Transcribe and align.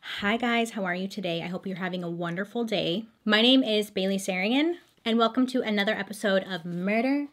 Hi, 0.00 0.36
guys, 0.36 0.70
how 0.70 0.84
are 0.84 0.94
you 0.94 1.08
today? 1.08 1.42
I 1.42 1.46
hope 1.48 1.66
you're 1.66 1.76
having 1.76 2.02
a 2.02 2.10
wonderful 2.10 2.64
day. 2.64 3.06
My 3.24 3.42
name 3.42 3.62
is 3.62 3.90
Bailey 3.90 4.16
Sarian, 4.16 4.74
and 5.04 5.18
welcome 5.18 5.46
to 5.48 5.62
another 5.62 5.92
episode 5.92 6.44
of 6.44 6.64
Murder, 6.64 7.26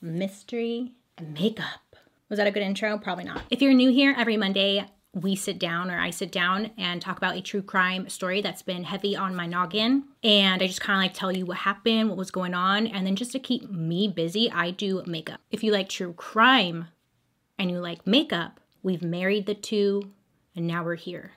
Mystery, 0.00 0.92
and 1.16 1.32
Makeup. 1.34 1.96
Was 2.28 2.38
that 2.38 2.46
a 2.46 2.50
good 2.50 2.62
intro? 2.62 2.98
Probably 2.98 3.24
not. 3.24 3.42
If 3.50 3.62
you're 3.62 3.72
new 3.72 3.90
here, 3.90 4.14
every 4.16 4.36
Monday 4.36 4.84
we 5.14 5.34
sit 5.36 5.58
down 5.58 5.90
or 5.90 5.98
I 5.98 6.10
sit 6.10 6.30
down 6.30 6.70
and 6.76 7.00
talk 7.00 7.16
about 7.16 7.36
a 7.36 7.40
true 7.40 7.62
crime 7.62 8.08
story 8.08 8.42
that's 8.42 8.62
been 8.62 8.84
heavy 8.84 9.16
on 9.16 9.34
my 9.34 9.46
noggin. 9.46 10.04
And 10.22 10.62
I 10.62 10.66
just 10.66 10.80
kind 10.80 10.98
of 10.98 11.04
like 11.04 11.14
tell 11.14 11.32
you 11.32 11.46
what 11.46 11.58
happened, 11.58 12.08
what 12.08 12.18
was 12.18 12.30
going 12.30 12.54
on. 12.54 12.86
And 12.86 13.06
then 13.06 13.16
just 13.16 13.32
to 13.32 13.38
keep 13.38 13.70
me 13.70 14.06
busy, 14.06 14.50
I 14.50 14.70
do 14.70 15.02
makeup. 15.06 15.40
If 15.50 15.64
you 15.64 15.72
like 15.72 15.88
true 15.88 16.12
crime 16.12 16.88
and 17.58 17.70
you 17.70 17.78
like 17.78 18.06
makeup, 18.06 18.60
we've 18.82 19.02
married 19.02 19.46
the 19.46 19.54
two 19.54 20.10
and 20.54 20.66
now 20.66 20.84
we're 20.84 20.96
here. 20.96 21.32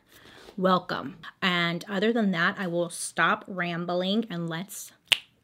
Welcome. 0.57 1.17
And 1.41 1.85
other 1.89 2.11
than 2.11 2.31
that, 2.31 2.55
I 2.59 2.67
will 2.67 2.89
stop 2.89 3.45
rambling 3.47 4.25
and 4.29 4.49
let's 4.49 4.91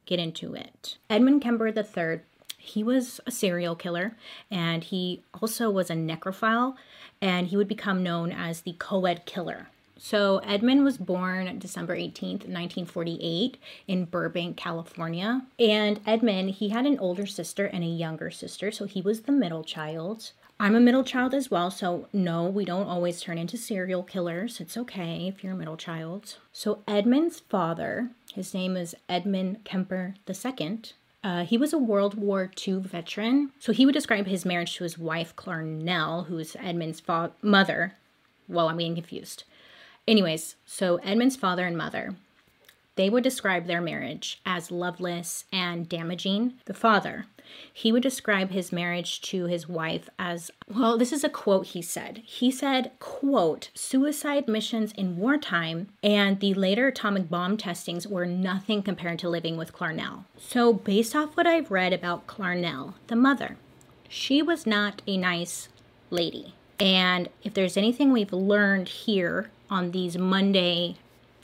get 0.05 0.19
into 0.19 0.53
it. 0.53 0.97
Edmund 1.09 1.41
Kemper 1.41 1.67
III 1.67 2.21
he 2.67 2.83
was 2.83 3.21
a 3.25 3.31
serial 3.31 3.75
killer 3.75 4.17
and 4.51 4.83
he 4.83 5.23
also 5.41 5.69
was 5.69 5.89
a 5.89 5.93
necrophile 5.93 6.75
and 7.21 7.47
he 7.47 7.55
would 7.55 7.67
become 7.67 8.03
known 8.03 8.31
as 8.31 8.61
the 8.61 8.75
co-ed 8.77 9.25
killer. 9.25 9.69
So 9.99 10.37
Edmund 10.39 10.83
was 10.83 10.97
born 10.97 11.59
December 11.59 11.95
18th, 11.95 12.45
1948 12.47 13.57
in 13.87 14.05
Burbank, 14.05 14.57
California. 14.57 15.43
And 15.59 15.99
Edmund, 16.05 16.51
he 16.51 16.69
had 16.69 16.85
an 16.85 16.99
older 16.99 17.25
sister 17.25 17.65
and 17.65 17.83
a 17.83 17.87
younger 17.87 18.31
sister, 18.31 18.71
so 18.71 18.85
he 18.85 19.01
was 19.01 19.21
the 19.21 19.31
middle 19.31 19.63
child. 19.63 20.31
I'm 20.59 20.75
a 20.75 20.79
middle 20.79 21.03
child 21.03 21.35
as 21.35 21.51
well, 21.51 21.69
so 21.69 22.07
no, 22.11 22.45
we 22.45 22.65
don't 22.65 22.87
always 22.87 23.21
turn 23.21 23.37
into 23.37 23.57
serial 23.57 24.01
killers. 24.01 24.59
It's 24.59 24.75
okay 24.77 25.27
if 25.27 25.43
you're 25.43 25.53
a 25.53 25.57
middle 25.57 25.77
child. 25.77 26.37
So 26.51 26.81
Edmund's 26.87 27.39
father, 27.39 28.09
his 28.33 28.55
name 28.55 28.75
is 28.75 28.95
Edmund 29.07 29.63
Kemper 29.65 30.15
II, 30.27 30.79
uh, 31.23 31.43
he 31.43 31.57
was 31.57 31.73
a 31.73 31.77
World 31.77 32.15
War 32.15 32.49
II 32.67 32.79
veteran, 32.79 33.51
so 33.59 33.73
he 33.73 33.85
would 33.85 33.93
describe 33.93 34.27
his 34.27 34.45
marriage 34.45 34.75
to 34.77 34.83
his 34.83 34.97
wife, 34.97 35.35
Clarnell, 35.35 36.27
who's 36.27 36.55
Edmund's 36.55 37.01
fa- 37.01 37.31
mother. 37.41 37.95
Well, 38.47 38.69
I'm 38.69 38.77
getting 38.77 38.95
confused. 38.95 39.43
Anyways, 40.07 40.55
so 40.65 40.97
Edmund's 40.97 41.35
father 41.35 41.65
and 41.65 41.77
mother, 41.77 42.15
they 42.95 43.09
would 43.09 43.23
describe 43.23 43.67
their 43.67 43.81
marriage 43.81 44.41
as 44.45 44.71
loveless 44.71 45.45
and 45.51 45.87
damaging. 45.87 46.53
The 46.65 46.73
father, 46.73 47.25
he 47.71 47.91
would 47.91 48.03
describe 48.03 48.51
his 48.51 48.71
marriage 48.71 49.21
to 49.21 49.45
his 49.45 49.69
wife 49.69 50.09
as 50.19 50.51
well 50.67 50.97
this 50.97 51.13
is 51.13 51.23
a 51.23 51.29
quote 51.29 51.67
he 51.67 51.81
said. 51.81 52.21
He 52.25 52.51
said 52.51 52.91
quote 52.99 53.69
suicide 53.73 54.47
missions 54.47 54.91
in 54.93 55.17
wartime 55.17 55.87
and 56.03 56.39
the 56.39 56.53
later 56.53 56.87
atomic 56.87 57.29
bomb 57.29 57.55
testings 57.57 58.07
were 58.07 58.25
nothing 58.25 58.83
compared 58.83 59.19
to 59.19 59.29
living 59.29 59.57
with 59.57 59.73
clarnell. 59.73 60.25
So 60.37 60.73
based 60.73 61.15
off 61.15 61.37
what 61.37 61.47
i've 61.47 61.71
read 61.71 61.93
about 61.93 62.27
clarnell 62.27 62.95
the 63.07 63.15
mother 63.15 63.55
she 64.09 64.41
was 64.41 64.65
not 64.65 65.01
a 65.07 65.17
nice 65.17 65.69
lady. 66.09 66.53
And 66.79 67.29
if 67.43 67.53
there's 67.53 67.77
anything 67.77 68.11
we've 68.11 68.33
learned 68.33 68.87
here 68.87 69.49
on 69.69 69.91
these 69.91 70.17
monday 70.17 70.95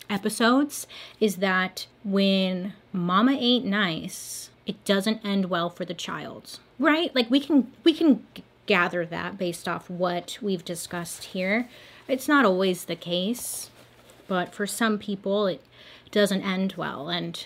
episodes 0.10 0.88
is 1.20 1.38
that 1.38 1.88
when 2.04 2.74
mama 2.92 3.32
ain't 3.32 3.66
nice 3.66 4.50
it 4.66 4.84
doesn't 4.86 5.24
end 5.26 5.46
well 5.46 5.70
for 5.70 5.86
the 5.86 5.94
child 5.94 6.60
right? 6.80 7.14
Like 7.16 7.30
we 7.30 7.40
can 7.40 7.72
we 7.84 7.94
can 7.94 8.26
gather 8.66 9.06
that 9.06 9.38
based 9.38 9.68
off 9.68 9.90
what 9.90 10.38
we've 10.42 10.64
discussed 10.64 11.26
here. 11.26 11.68
It's 12.08 12.28
not 12.28 12.46
always 12.46 12.86
the 12.86 12.96
case 12.96 13.70
but 14.28 14.54
for 14.54 14.66
some 14.66 14.98
people 14.98 15.48
it 15.48 15.62
doesn't 16.12 16.44
end 16.44 16.76
well 16.78 17.10
and 17.10 17.46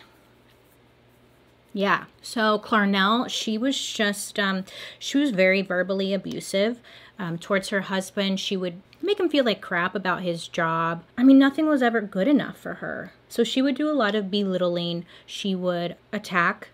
yeah. 1.73 2.05
So 2.21 2.59
clarnell 2.59 3.29
she 3.29 3.57
was 3.57 3.79
just 3.79 4.39
um 4.39 4.65
she 4.99 5.17
was 5.17 5.31
very 5.31 5.61
verbally 5.61 6.13
abusive 6.13 6.79
um, 7.19 7.37
towards 7.37 7.69
her 7.69 7.81
husband 7.81 8.39
she 8.39 8.57
would 8.57 8.81
make 9.01 9.19
him 9.19 9.29
feel 9.29 9.45
like 9.45 9.61
crap 9.61 9.95
about 9.95 10.21
his 10.23 10.47
job 10.47 11.03
i 11.17 11.23
mean 11.23 11.37
nothing 11.37 11.67
was 11.67 11.81
ever 11.81 12.01
good 12.01 12.27
enough 12.27 12.57
for 12.57 12.75
her 12.75 13.13
so 13.29 13.43
she 13.43 13.61
would 13.61 13.75
do 13.75 13.89
a 13.89 13.93
lot 13.93 14.15
of 14.15 14.31
belittling 14.31 15.05
she 15.25 15.53
would 15.53 15.95
attack 16.11 16.69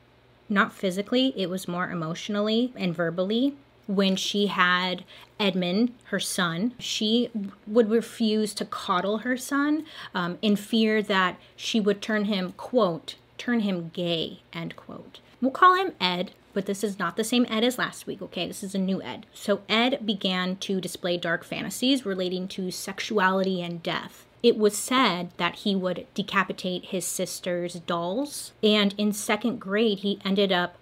not 0.50 0.74
physically, 0.74 1.34
it 1.36 1.50
was 1.50 1.68
more 1.68 1.90
emotionally 1.90 2.72
and 2.76 2.96
verbally. 2.96 3.56
When 3.88 4.16
she 4.16 4.48
had 4.48 5.04
Edmund, 5.40 5.94
her 6.06 6.20
son, 6.20 6.74
she 6.80 7.30
would 7.68 7.90
refuse 7.90 8.54
to 8.56 8.66
coddle 8.66 9.20
her 9.20 9.36
son 9.36 9.86
um, 10.16 10.38
in 10.42 10.56
fear 10.56 11.02
that 11.02 11.38
she 11.56 11.80
would 11.82 12.02
turn 12.02 12.26
him, 12.26 12.54
quote, 12.54 13.16
turn 13.38 13.62
him 13.62 13.90
gay, 13.94 14.40
end 14.54 14.76
quote. 14.76 15.20
We'll 15.42 15.52
call 15.52 15.76
him 15.76 15.92
Ed, 16.00 16.32
but 16.54 16.66
this 16.66 16.84
is 16.84 17.00
not 17.00 17.18
the 17.18 17.24
same 17.24 17.46
Ed 17.50 17.64
as 17.64 17.78
last 17.78 18.08
week, 18.08 18.22
okay? 18.22 18.48
This 18.48 18.64
is 18.64 18.76
a 18.76 18.80
new 18.80 19.02
Ed. 19.02 19.26
So 19.34 19.62
Ed 19.68 20.06
began 20.06 20.56
to 20.58 20.82
display 20.82 21.18
dark 21.18 21.44
fantasies 21.44 22.06
relating 22.06 22.48
to 22.50 22.72
sexuality 22.72 23.62
and 23.62 23.82
death 23.82 24.26
it 24.44 24.58
was 24.58 24.78
said 24.78 25.32
that 25.38 25.60
he 25.60 25.74
would 25.74 26.06
decapitate 26.14 26.88
his 26.88 27.06
sister's 27.06 27.76
dolls. 27.76 28.52
And 28.62 28.94
in 28.98 29.14
second 29.14 29.60
grade, 29.60 30.00
he 30.00 30.20
ended 30.26 30.52
up 30.52 30.78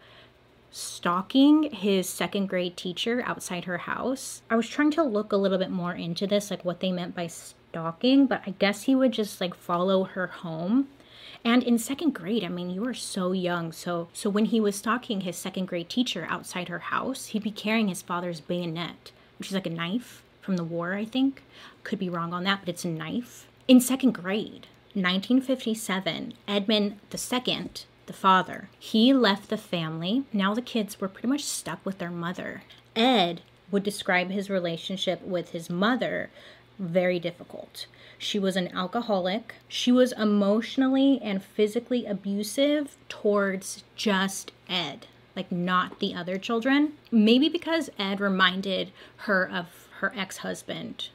stalking 0.71 1.71
his 1.71 2.09
second 2.09 2.47
grade 2.47 2.75
teacher 2.75 3.21
outside 3.25 3.65
her 3.65 3.79
house. 3.79 4.41
I 4.49 4.55
was 4.55 4.67
trying 4.67 4.91
to 4.91 5.03
look 5.03 5.31
a 5.31 5.37
little 5.37 5.59
bit 5.59 5.69
more 5.69 5.93
into 5.93 6.25
this, 6.25 6.49
like 6.49 6.65
what 6.65 6.79
they 6.79 6.91
meant 6.91 7.13
by 7.13 7.27
stalking, 7.27 8.25
but 8.25 8.41
I 8.47 8.51
guess 8.51 8.83
he 8.83 8.95
would 8.95 9.11
just 9.11 9.39
like 9.39 9.53
follow 9.53 10.05
her 10.05 10.27
home. 10.27 10.87
And 11.43 11.63
in 11.63 11.79
second 11.79 12.13
grade, 12.13 12.43
I 12.43 12.49
mean, 12.49 12.69
you 12.69 12.81
were 12.81 12.93
so 12.93 13.31
young. 13.31 13.71
So, 13.71 14.09
so 14.13 14.29
when 14.29 14.45
he 14.45 14.59
was 14.59 14.75
stalking 14.75 15.21
his 15.21 15.35
second 15.35 15.67
grade 15.67 15.89
teacher 15.89 16.27
outside 16.29 16.67
her 16.67 16.79
house, 16.79 17.27
he'd 17.27 17.43
be 17.43 17.51
carrying 17.51 17.87
his 17.87 18.01
father's 18.01 18.39
bayonet, 18.39 19.11
which 19.39 19.47
is 19.47 19.53
like 19.53 19.65
a 19.65 19.71
knife 19.71 20.23
from 20.41 20.57
the 20.57 20.63
war, 20.63 20.93
I 20.93 21.05
think. 21.05 21.43
Could 21.83 21.99
be 21.99 22.09
wrong 22.09 22.33
on 22.33 22.43
that, 22.43 22.59
but 22.59 22.69
it's 22.69 22.85
a 22.85 22.89
knife. 22.89 23.47
In 23.67 23.81
second 23.81 24.11
grade, 24.11 24.67
1957, 24.93 26.33
Edmund 26.47 26.99
II, 27.11 27.69
the 28.05 28.13
father, 28.13 28.69
he 28.77 29.13
left 29.13 29.49
the 29.49 29.57
family. 29.57 30.23
Now 30.33 30.53
the 30.53 30.61
kids 30.61 30.99
were 30.99 31.07
pretty 31.07 31.27
much 31.27 31.43
stuck 31.43 31.83
with 31.85 31.97
their 31.97 32.11
mother. 32.11 32.63
Ed 32.95 33.41
would 33.71 33.83
describe 33.83 34.29
his 34.29 34.49
relationship 34.49 35.21
with 35.21 35.51
his 35.51 35.69
mother 35.69 36.29
very 36.77 37.19
difficult. 37.19 37.85
She 38.21 38.39
was 38.39 38.55
an 38.55 38.69
alcoholic. 38.69 39.55
She 39.67 39.91
was 39.91 40.11
emotionally 40.13 41.19
and 41.21 41.43
physically 41.43 42.05
abusive 42.05 42.95
towards 43.09 43.83
just 43.95 44.51
Ed, 44.69 45.07
like 45.35 45.51
not 45.51 45.99
the 45.99 46.13
other 46.13 46.37
children. 46.37 46.93
Maybe 47.11 47.49
because 47.49 47.89
Ed 47.97 48.19
reminded 48.19 48.91
her 49.17 49.49
of 49.49 49.87
her 49.99 50.13
ex 50.15 50.37
husband 50.37 51.09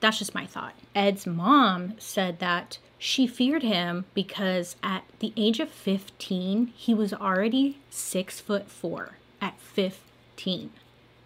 that's 0.00 0.18
just 0.18 0.34
my 0.34 0.46
thought. 0.46 0.74
Ed's 0.94 1.26
mom 1.26 1.94
said 1.98 2.38
that 2.38 2.78
she 2.98 3.26
feared 3.26 3.62
him 3.62 4.04
because 4.14 4.76
at 4.82 5.04
the 5.20 5.32
age 5.36 5.60
of 5.60 5.70
15, 5.70 6.72
he 6.76 6.94
was 6.94 7.12
already 7.12 7.78
six 7.90 8.40
foot 8.40 8.70
four 8.70 9.16
at 9.40 9.58
15. 9.60 10.70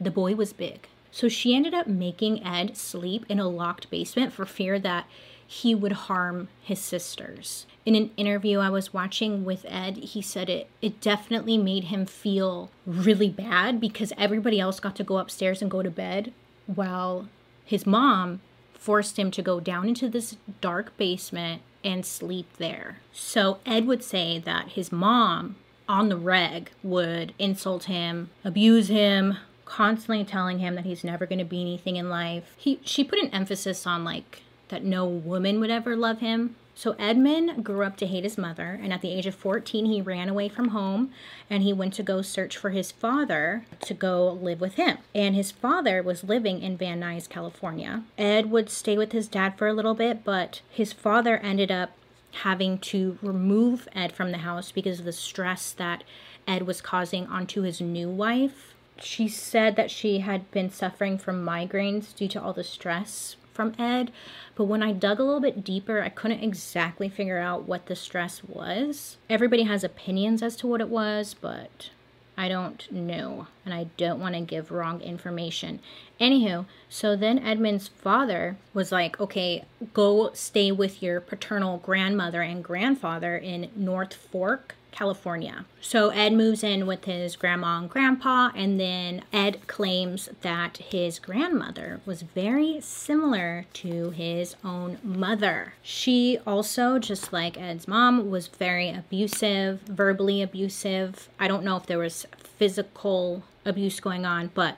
The 0.01 0.11
boy 0.11 0.34
was 0.34 0.53
big. 0.53 0.89
So 1.12 1.28
she 1.28 1.55
ended 1.55 1.75
up 1.75 1.87
making 1.87 2.45
Ed 2.45 2.77
sleep 2.77 3.25
in 3.28 3.39
a 3.39 3.47
locked 3.47 3.91
basement 3.91 4.33
for 4.33 4.47
fear 4.47 4.78
that 4.81 5.06
he 5.47 5.75
would 5.75 5.93
harm 5.93 6.49
his 6.62 6.81
sisters. 6.81 7.67
In 7.84 7.95
an 7.95 8.11
interview 8.17 8.59
I 8.59 8.71
was 8.71 8.95
watching 8.95 9.45
with 9.45 9.67
Ed, 9.69 9.99
he 9.99 10.22
said 10.22 10.49
it 10.49 10.71
it 10.81 11.01
definitely 11.03 11.59
made 11.59 11.84
him 11.84 12.06
feel 12.06 12.71
really 12.87 13.28
bad 13.28 13.78
because 13.78 14.15
everybody 14.17 14.59
else 14.59 14.81
got 14.81 14.97
to 14.97 15.05
go 15.05 15.19
upstairs 15.19 15.61
and 15.61 15.71
go 15.71 15.83
to 15.83 15.91
bed 15.91 16.33
while 16.67 17.28
his 17.65 17.87
mom 17.87 18.41
forced 18.72 19.19
him 19.19 19.31
to 19.31 19.43
go 19.43 19.61
down 19.61 19.87
into 19.87 20.09
this 20.09 20.37
dark 20.62 20.97
basement 20.97 21.60
and 21.84 22.07
sleep 22.07 22.48
there. 22.57 22.98
So 23.13 23.59
Ed 23.66 23.86
would 23.86 24.03
say 24.03 24.39
that 24.39 24.71
his 24.71 24.91
mom 24.91 25.57
on 25.89 26.09
the 26.09 26.16
reg 26.16 26.71
would 26.83 27.34
insult 27.39 27.84
him, 27.84 28.31
abuse 28.45 28.89
him, 28.89 29.36
constantly 29.64 30.24
telling 30.24 30.59
him 30.59 30.74
that 30.74 30.84
he's 30.84 31.04
never 31.04 31.26
going 31.26 31.38
to 31.38 31.44
be 31.44 31.60
anything 31.60 31.97
in 31.97 32.09
life. 32.09 32.54
He 32.56 32.80
she 32.82 33.04
put 33.04 33.18
an 33.18 33.30
emphasis 33.30 33.86
on 33.86 34.04
like 34.04 34.42
that 34.68 34.84
no 34.84 35.06
woman 35.06 35.60
would 35.60 35.70
ever 35.70 35.97
love 35.97 36.20
him 36.20 36.56
so 36.74 36.97
Edmund 36.98 37.64
grew 37.64 37.84
up 37.84 37.97
to 37.98 38.06
hate 38.06 38.24
his 38.24 38.38
mother, 38.38 38.78
and 38.82 38.92
at 38.92 39.03
the 39.03 39.12
age 39.12 39.26
of 39.26 39.34
14, 39.34 39.84
he 39.84 40.00
ran 40.00 40.28
away 40.28 40.48
from 40.48 40.68
home 40.68 41.12
and 41.50 41.62
he 41.62 41.72
went 41.72 41.92
to 41.94 42.03
go 42.03 42.22
search 42.22 42.56
for 42.56 42.70
his 42.70 42.91
father 42.91 43.66
to 43.80 43.94
go 43.94 44.32
live 44.32 44.60
with 44.60 44.74
him. 44.74 44.98
And 45.14 45.34
his 45.34 45.50
father 45.50 46.03
was 46.03 46.24
living 46.24 46.62
in 46.62 46.78
Van 46.78 47.00
Nuys, 47.00 47.28
California. 47.28 48.04
Ed 48.16 48.50
would 48.50 48.70
stay 48.70 48.97
with 48.97 49.12
his 49.12 49.28
dad 49.28 49.59
for 49.59 49.68
a 49.68 49.74
little 49.74 49.94
bit, 49.94 50.24
but 50.24 50.62
his 50.70 50.92
father 50.92 51.36
ended 51.38 51.70
up 51.70 51.92
having 52.36 52.78
to 52.78 53.18
remove 53.20 53.86
Ed 53.94 54.12
from 54.12 54.32
the 54.32 54.38
house 54.38 54.72
because 54.72 55.00
of 55.00 55.04
the 55.04 55.12
stress 55.12 55.72
that 55.72 56.03
Ed 56.48 56.66
was 56.66 56.80
causing 56.80 57.26
onto 57.26 57.62
his 57.62 57.82
new 57.82 58.09
wife. 58.09 58.72
She 59.03 59.28
said 59.28 59.77
that 59.77 59.91
she 59.91 60.19
had 60.19 60.51
been 60.51 60.71
suffering 60.71 61.19
from 61.19 61.45
migraines 61.45 62.15
due 62.15 62.28
to 62.28 62.43
all 62.43 62.53
the 62.53 62.65
stress 62.65 63.37
from 63.53 63.75
Ed. 63.78 64.10
But 64.54 64.65
when 64.65 64.83
I 64.83 64.93
dug 64.93 65.19
a 65.19 65.25
little 65.25 65.41
bit 65.41 65.65
deeper, 65.65 66.01
I 66.03 66.09
couldn't 66.09 66.43
exactly 66.43 67.09
figure 67.09 67.39
out 67.39 67.69
what 67.69 67.87
the 67.87 67.97
stress 67.97 68.43
was. 68.45 69.16
Everybody 69.28 69.65
has 69.65 69.84
opinions 69.84 70.43
as 70.43 70.57
to 70.57 70.66
what 70.66 70.81
it 70.81 70.89
was, 70.89 71.34
but 71.34 71.91
I 72.37 72.49
don't 72.49 72.91
know, 72.91 73.49
and 73.65 73.75
I 73.75 73.89
don't 73.97 74.21
want 74.21 74.34
to 74.34 74.41
give 74.41 74.71
wrong 74.71 75.01
information. 75.03 75.81
Anywho, 76.19 76.65
so 76.89 77.15
then 77.15 77.39
Edmund's 77.39 77.89
father 77.89 78.57
was 78.72 78.91
like, 78.91 79.21
okay, 79.21 79.65
go 79.93 80.33
stay 80.33 80.72
with 80.72 81.03
your 81.03 81.21
paternal 81.21 81.78
grandmother 81.78 82.41
and 82.41 82.65
grandfather 82.65 83.37
in 83.37 83.71
North 83.77 84.15
Fork, 84.15 84.77
California. 84.92 85.65
So 85.80 86.10
Ed 86.10 86.33
moves 86.33 86.62
in 86.62 86.86
with 86.86 87.06
his 87.06 87.34
grandma 87.34 87.78
and 87.78 87.91
grandpa, 87.91 88.50
and 88.54 88.78
then 88.78 89.24
Ed 89.33 89.66
claims 89.66 90.28
that 90.42 90.77
his 90.77 91.18
grandmother 91.18 92.00
was 92.06 92.22
very 92.22 92.80
similar 92.80 93.66
to 93.72 94.10
his 94.10 94.54
own 94.65 94.98
mother. 95.03 95.74
She 95.83 96.39
also, 96.47 96.98
just 96.98 97.33
like 97.33 97.59
Ed's 97.59 97.89
mom, 97.89 98.30
was 98.30 98.47
very 98.47 98.91
abusive, 98.91 99.80
verbally 99.83 100.42
abusive. 100.42 101.28
I 101.41 101.48
don't 101.48 101.65
know 101.65 101.77
if 101.77 101.86
there 101.86 101.98
was 101.98 102.27
physical 102.38 103.42
abuse 103.65 103.98
going 103.98 104.24
on, 104.24 104.50
but 104.54 104.77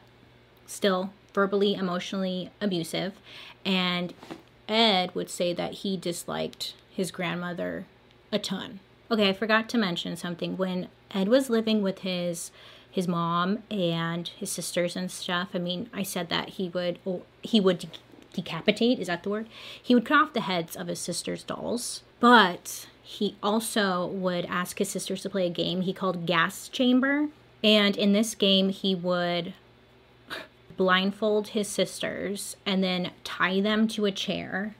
still 0.66 1.10
verbally, 1.34 1.74
emotionally 1.74 2.50
abusive. 2.60 3.14
And 3.64 4.14
Ed 4.68 5.14
would 5.14 5.28
say 5.28 5.52
that 5.52 5.74
he 5.74 5.96
disliked 5.96 6.74
his 6.90 7.10
grandmother 7.10 7.86
a 8.32 8.38
ton. 8.38 8.80
Okay, 9.10 9.28
I 9.28 9.32
forgot 9.32 9.68
to 9.70 9.78
mention 9.78 10.16
something. 10.16 10.56
When 10.56 10.88
Ed 11.12 11.28
was 11.28 11.50
living 11.50 11.82
with 11.82 12.00
his 12.00 12.50
his 12.90 13.08
mom 13.08 13.58
and 13.70 14.28
his 14.28 14.52
sisters 14.52 14.94
and 14.94 15.10
stuff, 15.10 15.48
I 15.52 15.58
mean, 15.58 15.90
I 15.92 16.04
said 16.04 16.28
that 16.30 16.50
he 16.50 16.68
would 16.68 16.98
oh, 17.06 17.22
he 17.42 17.60
would 17.60 17.80
de- 17.80 17.88
decapitate, 18.32 18.98
is 18.98 19.08
that 19.08 19.22
the 19.22 19.30
word? 19.30 19.48
He 19.80 19.94
would 19.94 20.04
cut 20.04 20.18
off 20.18 20.32
the 20.32 20.42
heads 20.42 20.76
of 20.76 20.88
his 20.88 21.00
sisters' 21.00 21.42
dolls. 21.42 22.02
But 22.20 22.86
he 23.02 23.36
also 23.42 24.06
would 24.06 24.46
ask 24.46 24.78
his 24.78 24.88
sisters 24.88 25.22
to 25.22 25.30
play 25.30 25.46
a 25.46 25.50
game 25.50 25.82
he 25.82 25.92
called 25.92 26.26
Gas 26.26 26.68
Chamber. 26.68 27.28
And 27.62 27.96
in 27.96 28.12
this 28.12 28.34
game, 28.34 28.70
he 28.70 28.94
would 28.94 29.54
blindfold 30.76 31.48
his 31.48 31.68
sisters 31.68 32.56
and 32.64 32.82
then 32.82 33.10
tie 33.22 33.60
them 33.60 33.86
to 33.88 34.06
a 34.06 34.12
chair 34.12 34.74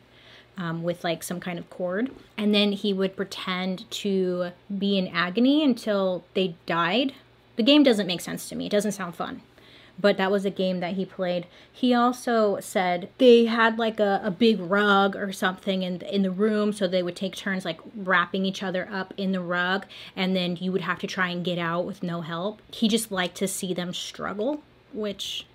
um, 0.57 0.83
with 0.83 1.05
like 1.05 1.23
some 1.23 1.41
kind 1.41 1.59
of 1.59 1.69
cord. 1.71 2.11
And 2.37 2.55
then 2.55 2.73
he 2.73 2.93
would 2.93 3.17
pretend 3.17 3.91
to 3.91 4.51
be 4.77 4.99
in 4.99 5.09
agony 5.09 5.63
until 5.65 6.25
they 6.35 6.57
died. 6.67 7.13
The 7.57 7.63
game 7.63 7.83
doesn't 7.83 8.07
make 8.07 8.21
sense 8.21 8.49
to 8.49 8.57
me. 8.57 8.67
It 8.67 8.73
doesn't 8.73 8.93
sound 8.93 9.15
fun. 9.15 9.43
But 9.99 10.17
that 10.17 10.33
was 10.33 10.45
a 10.45 10.51
game 10.51 10.81
that 10.81 10.95
he 10.95 11.05
played. 11.05 11.47
He 11.73 11.95
also 11.95 12.59
said 12.59 13.11
they 13.19 13.45
had 13.45 13.79
like 13.79 14.01
a, 14.01 14.21
a 14.25 14.31
big 14.33 14.59
rug 14.59 15.15
or 15.15 15.33
something 15.33 15.85
in, 15.85 16.01
in 16.03 16.23
the 16.23 16.33
room, 16.33 16.73
so 16.73 16.89
they 16.89 17.03
would 17.03 17.15
take 17.15 17.37
turns 17.37 17.65
like 17.65 17.79
wrapping 17.95 18.45
each 18.45 18.61
other 18.61 18.89
up 18.91 19.15
in 19.17 19.31
the 19.31 19.41
rug, 19.41 19.87
and 20.17 20.35
then 20.35 20.57
you 20.57 20.73
would 20.73 20.81
have 20.81 20.99
to 20.99 21.07
try 21.07 21.29
and 21.29 21.45
get 21.45 21.59
out 21.59 21.85
with 21.85 22.03
no 22.03 22.23
help. 22.23 22.61
He 22.73 22.89
just 22.89 23.13
liked 23.13 23.37
to 23.37 23.47
see 23.47 23.73
them 23.73 23.95
struggle, 23.95 24.65
which, 24.93 25.47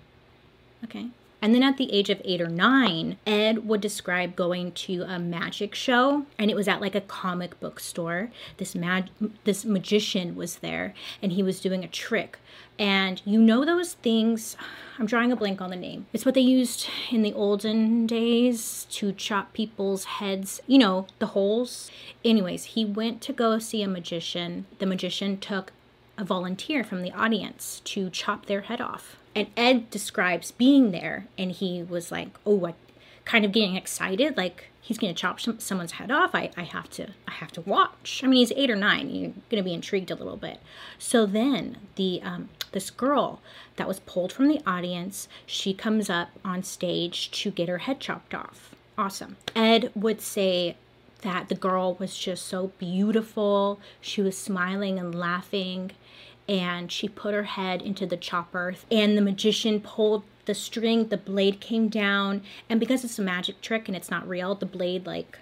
okay, 0.84 1.08
and 1.42 1.54
then 1.54 1.62
at 1.62 1.76
the 1.76 1.92
age 1.92 2.10
of 2.10 2.20
eight 2.24 2.40
or 2.40 2.48
nine, 2.48 3.16
Ed 3.26 3.66
would 3.66 3.80
describe 3.80 4.36
going 4.36 4.72
to 4.72 5.02
a 5.02 5.18
magic 5.18 5.74
show, 5.74 6.26
and 6.38 6.50
it 6.50 6.56
was 6.56 6.68
at 6.68 6.80
like 6.80 6.94
a 6.94 7.00
comic 7.00 7.58
book 7.60 7.80
store. 7.80 8.30
This 8.58 8.74
mag- 8.74 9.10
this 9.44 9.64
magician 9.64 10.36
was 10.36 10.56
there, 10.56 10.94
and 11.22 11.32
he 11.32 11.42
was 11.42 11.60
doing 11.60 11.84
a 11.84 11.88
trick. 11.88 12.38
And 12.78 13.20
you 13.26 13.40
know 13.42 13.66
those 13.66 13.92
things, 13.94 14.56
I'm 14.98 15.04
drawing 15.04 15.30
a 15.30 15.36
blank 15.36 15.60
on 15.60 15.68
the 15.68 15.76
name. 15.76 16.06
It's 16.14 16.24
what 16.24 16.34
they 16.34 16.40
used 16.40 16.88
in 17.10 17.20
the 17.20 17.34
olden 17.34 18.06
days 18.06 18.86
to 18.92 19.12
chop 19.12 19.52
people's 19.52 20.04
heads, 20.04 20.62
you 20.66 20.78
know, 20.78 21.06
the 21.18 21.26
holes. 21.26 21.90
Anyways, 22.24 22.64
he 22.64 22.86
went 22.86 23.20
to 23.22 23.34
go 23.34 23.58
see 23.58 23.82
a 23.82 23.88
magician. 23.88 24.64
The 24.78 24.86
magician 24.86 25.36
took 25.36 25.72
a 26.20 26.24
volunteer 26.24 26.84
from 26.84 27.02
the 27.02 27.12
audience 27.12 27.80
to 27.84 28.10
chop 28.10 28.46
their 28.46 28.62
head 28.62 28.80
off 28.80 29.16
and 29.34 29.48
Ed 29.56 29.90
describes 29.90 30.50
being 30.50 30.90
there, 30.90 31.26
and 31.38 31.52
he 31.52 31.82
was 31.82 32.10
like, 32.10 32.30
"Oh, 32.44 32.54
what?" 32.54 32.74
Kind 33.24 33.44
of 33.44 33.52
getting 33.52 33.76
excited, 33.76 34.36
like 34.36 34.70
he's 34.80 34.98
gonna 34.98 35.14
chop 35.14 35.40
some, 35.40 35.60
someone's 35.60 35.92
head 35.92 36.10
off. 36.10 36.34
I, 36.34 36.50
I 36.56 36.62
have 36.62 36.90
to, 36.90 37.08
I 37.28 37.32
have 37.32 37.52
to 37.52 37.60
watch. 37.60 38.22
I 38.24 38.26
mean, 38.26 38.38
he's 38.38 38.52
eight 38.52 38.70
or 38.70 38.76
nine. 38.76 39.10
You're 39.10 39.32
gonna 39.50 39.62
be 39.62 39.74
intrigued 39.74 40.10
a 40.10 40.16
little 40.16 40.36
bit. 40.36 40.60
So 40.98 41.26
then 41.26 41.76
the 41.94 42.20
um, 42.22 42.48
this 42.72 42.90
girl 42.90 43.40
that 43.76 43.86
was 43.86 44.00
pulled 44.00 44.32
from 44.32 44.48
the 44.48 44.60
audience, 44.66 45.28
she 45.46 45.74
comes 45.74 46.10
up 46.10 46.30
on 46.44 46.62
stage 46.62 47.30
to 47.42 47.50
get 47.50 47.68
her 47.68 47.78
head 47.78 48.00
chopped 48.00 48.34
off. 48.34 48.74
Awesome. 48.98 49.36
Ed 49.54 49.92
would 49.94 50.20
say 50.20 50.76
that 51.22 51.48
the 51.48 51.54
girl 51.54 51.94
was 51.94 52.16
just 52.16 52.46
so 52.46 52.72
beautiful. 52.78 53.80
She 54.00 54.22
was 54.22 54.36
smiling 54.36 54.98
and 54.98 55.14
laughing 55.14 55.92
and 56.50 56.90
she 56.90 57.08
put 57.08 57.32
her 57.32 57.44
head 57.44 57.80
into 57.80 58.04
the 58.06 58.16
chopper 58.16 58.74
and 58.90 59.16
the 59.16 59.22
magician 59.22 59.80
pulled 59.80 60.24
the 60.46 60.54
string 60.54 61.06
the 61.08 61.16
blade 61.16 61.60
came 61.60 61.88
down 61.88 62.42
and 62.68 62.80
because 62.80 63.04
it's 63.04 63.18
a 63.20 63.22
magic 63.22 63.60
trick 63.60 63.86
and 63.86 63.96
it's 63.96 64.10
not 64.10 64.28
real 64.28 64.54
the 64.56 64.66
blade 64.66 65.06
like 65.06 65.38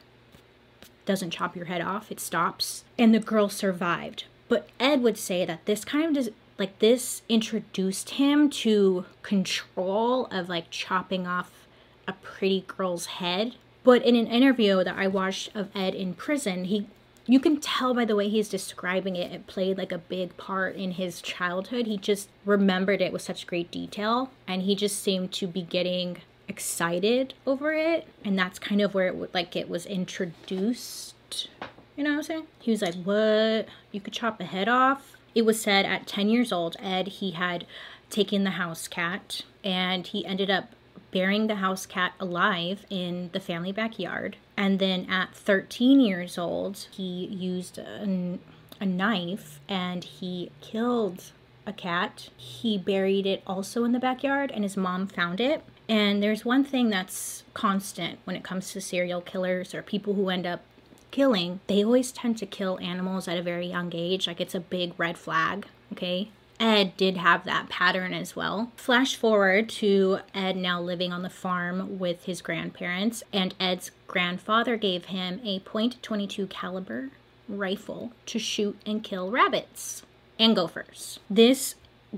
doesn't 1.06 1.30
chop 1.30 1.56
your 1.56 1.64
head 1.64 1.80
off 1.80 2.12
it 2.12 2.20
stops 2.20 2.84
and 2.98 3.14
the 3.14 3.18
girl 3.18 3.48
survived 3.48 4.24
but 4.48 4.68
ed 4.78 5.02
would 5.02 5.16
say 5.16 5.46
that 5.46 5.64
this 5.64 5.82
kind 5.82 6.14
of 6.14 6.28
like 6.58 6.78
this 6.80 7.22
introduced 7.28 8.10
him 8.10 8.50
to 8.50 9.06
control 9.22 10.26
of 10.26 10.50
like 10.50 10.70
chopping 10.70 11.26
off 11.26 11.66
a 12.06 12.12
pretty 12.12 12.64
girl's 12.66 13.06
head 13.06 13.54
but 13.88 14.04
in 14.04 14.14
an 14.14 14.26
interview 14.26 14.84
that 14.84 14.96
i 14.98 15.06
watched 15.06 15.48
of 15.56 15.68
ed 15.74 15.94
in 15.94 16.12
prison 16.12 16.64
he 16.64 16.86
you 17.30 17.38
can 17.38 17.60
tell 17.60 17.92
by 17.92 18.06
the 18.06 18.16
way 18.16 18.30
he's 18.30 18.48
describing 18.48 19.14
it, 19.14 19.30
it 19.30 19.46
played 19.46 19.76
like 19.76 19.92
a 19.92 19.98
big 19.98 20.34
part 20.38 20.76
in 20.76 20.92
his 20.92 21.20
childhood. 21.20 21.86
He 21.86 21.98
just 21.98 22.30
remembered 22.46 23.02
it 23.02 23.12
with 23.12 23.20
such 23.20 23.46
great 23.46 23.70
detail, 23.70 24.30
and 24.46 24.62
he 24.62 24.74
just 24.74 25.02
seemed 25.02 25.30
to 25.32 25.46
be 25.46 25.60
getting 25.60 26.22
excited 26.48 27.34
over 27.46 27.74
it. 27.74 28.06
And 28.24 28.38
that's 28.38 28.58
kind 28.58 28.80
of 28.80 28.94
where 28.94 29.08
it 29.08 29.34
like 29.34 29.54
it 29.54 29.68
was 29.68 29.84
introduced. 29.84 31.50
You 31.96 32.04
know 32.04 32.12
what 32.12 32.16
I'm 32.16 32.22
saying? 32.22 32.46
He 32.60 32.70
was 32.70 32.80
like, 32.80 32.94
"What? 32.94 33.68
You 33.92 34.00
could 34.00 34.14
chop 34.14 34.40
a 34.40 34.44
head 34.44 34.66
off?" 34.66 35.14
It 35.34 35.42
was 35.44 35.60
said 35.60 35.84
at 35.84 36.06
10 36.06 36.30
years 36.30 36.50
old, 36.50 36.76
Ed 36.80 37.08
he 37.08 37.32
had 37.32 37.66
taken 38.08 38.44
the 38.44 38.52
house 38.52 38.88
cat, 38.88 39.42
and 39.62 40.06
he 40.06 40.24
ended 40.24 40.48
up 40.48 40.72
burying 41.10 41.46
the 41.46 41.56
house 41.56 41.86
cat 41.86 42.12
alive 42.20 42.84
in 42.90 43.30
the 43.32 43.40
family 43.40 43.72
backyard. 43.72 44.36
And 44.56 44.78
then 44.78 45.08
at 45.10 45.34
13 45.34 46.00
years 46.00 46.36
old, 46.36 46.86
he 46.90 47.26
used 47.26 47.78
a, 47.78 48.38
a 48.80 48.86
knife 48.86 49.60
and 49.68 50.04
he 50.04 50.50
killed 50.60 51.32
a 51.66 51.72
cat. 51.72 52.30
He 52.36 52.78
buried 52.78 53.26
it 53.26 53.42
also 53.46 53.84
in 53.84 53.92
the 53.92 53.98
backyard, 53.98 54.50
and 54.50 54.64
his 54.64 54.76
mom 54.76 55.06
found 55.06 55.40
it. 55.40 55.62
And 55.88 56.22
there's 56.22 56.44
one 56.44 56.64
thing 56.64 56.90
that's 56.90 57.44
constant 57.54 58.18
when 58.24 58.36
it 58.36 58.44
comes 58.44 58.72
to 58.72 58.80
serial 58.80 59.20
killers 59.20 59.74
or 59.74 59.82
people 59.82 60.14
who 60.14 60.28
end 60.28 60.46
up 60.46 60.62
killing. 61.10 61.60
They 61.66 61.84
always 61.84 62.12
tend 62.12 62.38
to 62.38 62.46
kill 62.46 62.78
animals 62.80 63.28
at 63.28 63.38
a 63.38 63.42
very 63.42 63.66
young 63.68 63.92
age. 63.94 64.26
Like 64.26 64.40
it's 64.40 64.54
a 64.54 64.60
big 64.60 64.92
red 64.98 65.16
flag, 65.16 65.66
okay? 65.92 66.30
Ed 66.60 66.96
did 66.96 67.16
have 67.16 67.44
that 67.44 67.68
pattern 67.68 68.12
as 68.12 68.34
well. 68.34 68.72
Flash 68.76 69.16
forward 69.16 69.68
to 69.68 70.18
Ed 70.34 70.56
now 70.56 70.80
living 70.80 71.12
on 71.12 71.22
the 71.22 71.30
farm 71.30 71.98
with 71.98 72.24
his 72.24 72.42
grandparents, 72.42 73.22
and 73.32 73.54
Ed's 73.60 73.90
grandfather 74.06 74.76
gave 74.76 75.06
him 75.06 75.40
a 75.44 75.60
.22 75.60 76.48
caliber 76.50 77.10
rifle 77.48 78.12
to 78.26 78.38
shoot 78.38 78.78
and 78.84 79.02
kill 79.02 79.30
rabbits 79.30 80.02
and 80.38 80.54
gophers. 80.54 81.20
This 81.30 81.74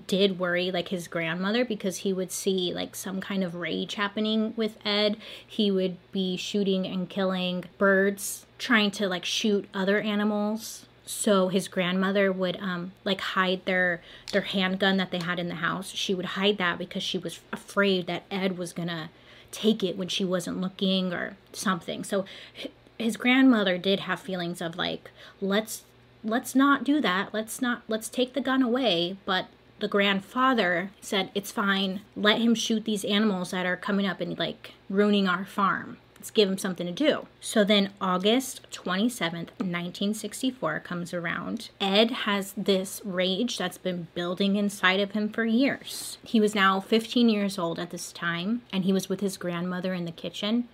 did 0.07 0.39
worry 0.39 0.71
like 0.71 0.89
his 0.89 1.09
grandmother 1.09 1.65
because 1.65 1.99
he 1.99 2.13
would 2.13 2.31
see 2.31 2.73
like 2.73 2.95
some 2.95 3.21
kind 3.21 3.43
of 3.43 3.57
rage 3.57 3.95
happening 3.95 4.55
with 4.57 4.79
Ed. 4.85 5.17
He 5.45 5.71
would 5.71 5.97
be 6.13 6.37
shooting 6.37 6.87
and 6.87 7.09
killing 7.09 7.65
birds, 7.77 8.47
trying 8.59 8.93
to 8.93 9.09
like 9.09 9.25
shoot 9.25 9.69
other 9.75 10.01
animals 10.01 10.87
so 11.11 11.49
his 11.49 11.67
grandmother 11.67 12.31
would 12.31 12.57
um 12.61 12.93
like 13.05 13.21
hide 13.21 13.65
their 13.65 14.01
their 14.33 14.43
handgun 14.43 14.97
that 14.97 15.11
they 15.11 15.19
had 15.19 15.39
in 15.39 15.49
the 15.49 15.57
house. 15.57 15.91
She 15.91 16.15
would 16.15 16.25
hide 16.25 16.57
that 16.59 16.79
because 16.79 17.03
she 17.03 17.19
was 17.19 17.41
afraid 17.53 18.07
that 18.07 18.23
ed 18.31 18.57
was 18.57 18.73
gonna 18.73 19.11
take 19.51 19.83
it 19.83 19.99
when 19.99 20.09
she 20.09 20.25
wasn't 20.25 20.61
looking 20.61 21.13
or 21.13 21.37
something. 21.53 22.05
So 22.05 22.25
his 22.97 23.17
grandmother 23.17 23.77
did 23.77 24.01
have 24.01 24.21
feelings 24.21 24.61
of 24.61 24.77
like 24.77 25.11
let's 25.41 25.83
let's 26.23 26.55
not 26.55 26.85
do 26.85 27.01
that. 27.01 27.35
Let's 27.35 27.61
not 27.61 27.83
let's 27.89 28.09
take 28.09 28.35
the 28.35 28.41
gun 28.41 28.63
away. 28.63 29.17
But 29.25 29.47
the 29.81 29.89
grandfather 29.89 30.91
said 31.01 31.31
it's 31.35 31.51
fine. 31.51 32.03
Let 32.15 32.41
him 32.41 32.55
shoot 32.55 32.85
these 32.85 33.05
animals 33.05 33.51
that 33.51 33.67
are 33.67 33.77
coming 33.77 34.07
up 34.07 34.21
and 34.21 34.39
like 34.39 34.75
ruining 34.89 35.27
our 35.27 35.45
farm 35.45 35.99
Let's 36.21 36.31
give 36.31 36.51
him 36.51 36.59
something 36.59 36.87
to 36.87 36.93
do. 36.93 37.29
So 37.41 37.65
then 37.65 37.95
August 37.99 38.71
27th, 38.71 39.57
1964 39.57 40.81
comes 40.81 41.15
around. 41.15 41.71
Ed 41.81 42.11
has 42.11 42.53
this 42.59 43.01
rage 43.07 43.57
that's 43.57 43.79
been 43.79 44.09
building 44.15 44.57
inside 44.57 45.01
of 45.01 45.13
him 45.13 45.31
for 45.31 45.47
years. 45.47 46.19
He 46.23 46.39
was 46.39 46.55
now 46.55 46.79
15 46.79 47.31
years 47.31 47.59
old 47.59 47.79
at 47.79 47.89
this 47.89 48.13
time, 48.13 48.61
and 48.71 48.85
he 48.85 48.93
was 48.93 49.09
with 49.09 49.21
his 49.21 49.39
grandmother 49.39 49.95
in 49.95 50.05
the 50.05 50.13
kitchen. 50.13 50.69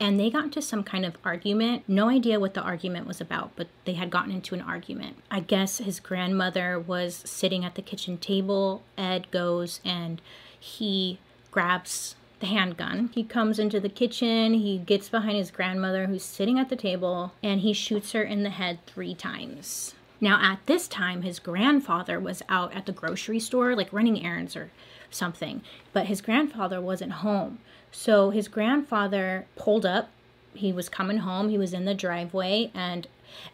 And 0.00 0.18
they 0.18 0.30
got 0.30 0.46
into 0.46 0.60
some 0.60 0.82
kind 0.82 1.04
of 1.04 1.16
argument. 1.22 1.84
No 1.86 2.08
idea 2.08 2.40
what 2.40 2.54
the 2.54 2.62
argument 2.62 3.06
was 3.06 3.20
about, 3.20 3.52
but 3.54 3.68
they 3.84 3.94
had 3.94 4.10
gotten 4.10 4.32
into 4.32 4.56
an 4.56 4.62
argument. 4.62 5.18
I 5.30 5.38
guess 5.38 5.78
his 5.78 6.00
grandmother 6.00 6.76
was 6.76 7.22
sitting 7.24 7.64
at 7.64 7.76
the 7.76 7.82
kitchen 7.82 8.18
table. 8.18 8.82
Ed 8.96 9.30
goes 9.30 9.78
and 9.84 10.20
he 10.58 11.20
grabs 11.52 12.16
the 12.40 12.46
handgun. 12.46 13.10
He 13.12 13.24
comes 13.24 13.58
into 13.58 13.80
the 13.80 13.88
kitchen, 13.88 14.54
he 14.54 14.78
gets 14.78 15.08
behind 15.08 15.36
his 15.36 15.50
grandmother 15.50 16.06
who's 16.06 16.24
sitting 16.24 16.58
at 16.58 16.68
the 16.68 16.76
table, 16.76 17.32
and 17.42 17.60
he 17.60 17.72
shoots 17.72 18.12
her 18.12 18.22
in 18.22 18.42
the 18.42 18.50
head 18.50 18.78
three 18.86 19.14
times. 19.14 19.94
Now, 20.20 20.40
at 20.42 20.66
this 20.66 20.88
time, 20.88 21.22
his 21.22 21.38
grandfather 21.38 22.18
was 22.18 22.42
out 22.48 22.74
at 22.74 22.86
the 22.86 22.92
grocery 22.92 23.38
store, 23.38 23.76
like 23.76 23.92
running 23.92 24.24
errands 24.24 24.56
or 24.56 24.70
something, 25.10 25.62
but 25.92 26.06
his 26.06 26.20
grandfather 26.20 26.80
wasn't 26.80 27.12
home. 27.12 27.58
So 27.92 28.30
his 28.30 28.48
grandfather 28.48 29.46
pulled 29.56 29.86
up. 29.86 30.10
He 30.54 30.72
was 30.72 30.88
coming 30.88 31.18
home, 31.18 31.50
he 31.50 31.58
was 31.58 31.72
in 31.72 31.84
the 31.84 31.94
driveway, 31.94 32.70
and 32.74 33.06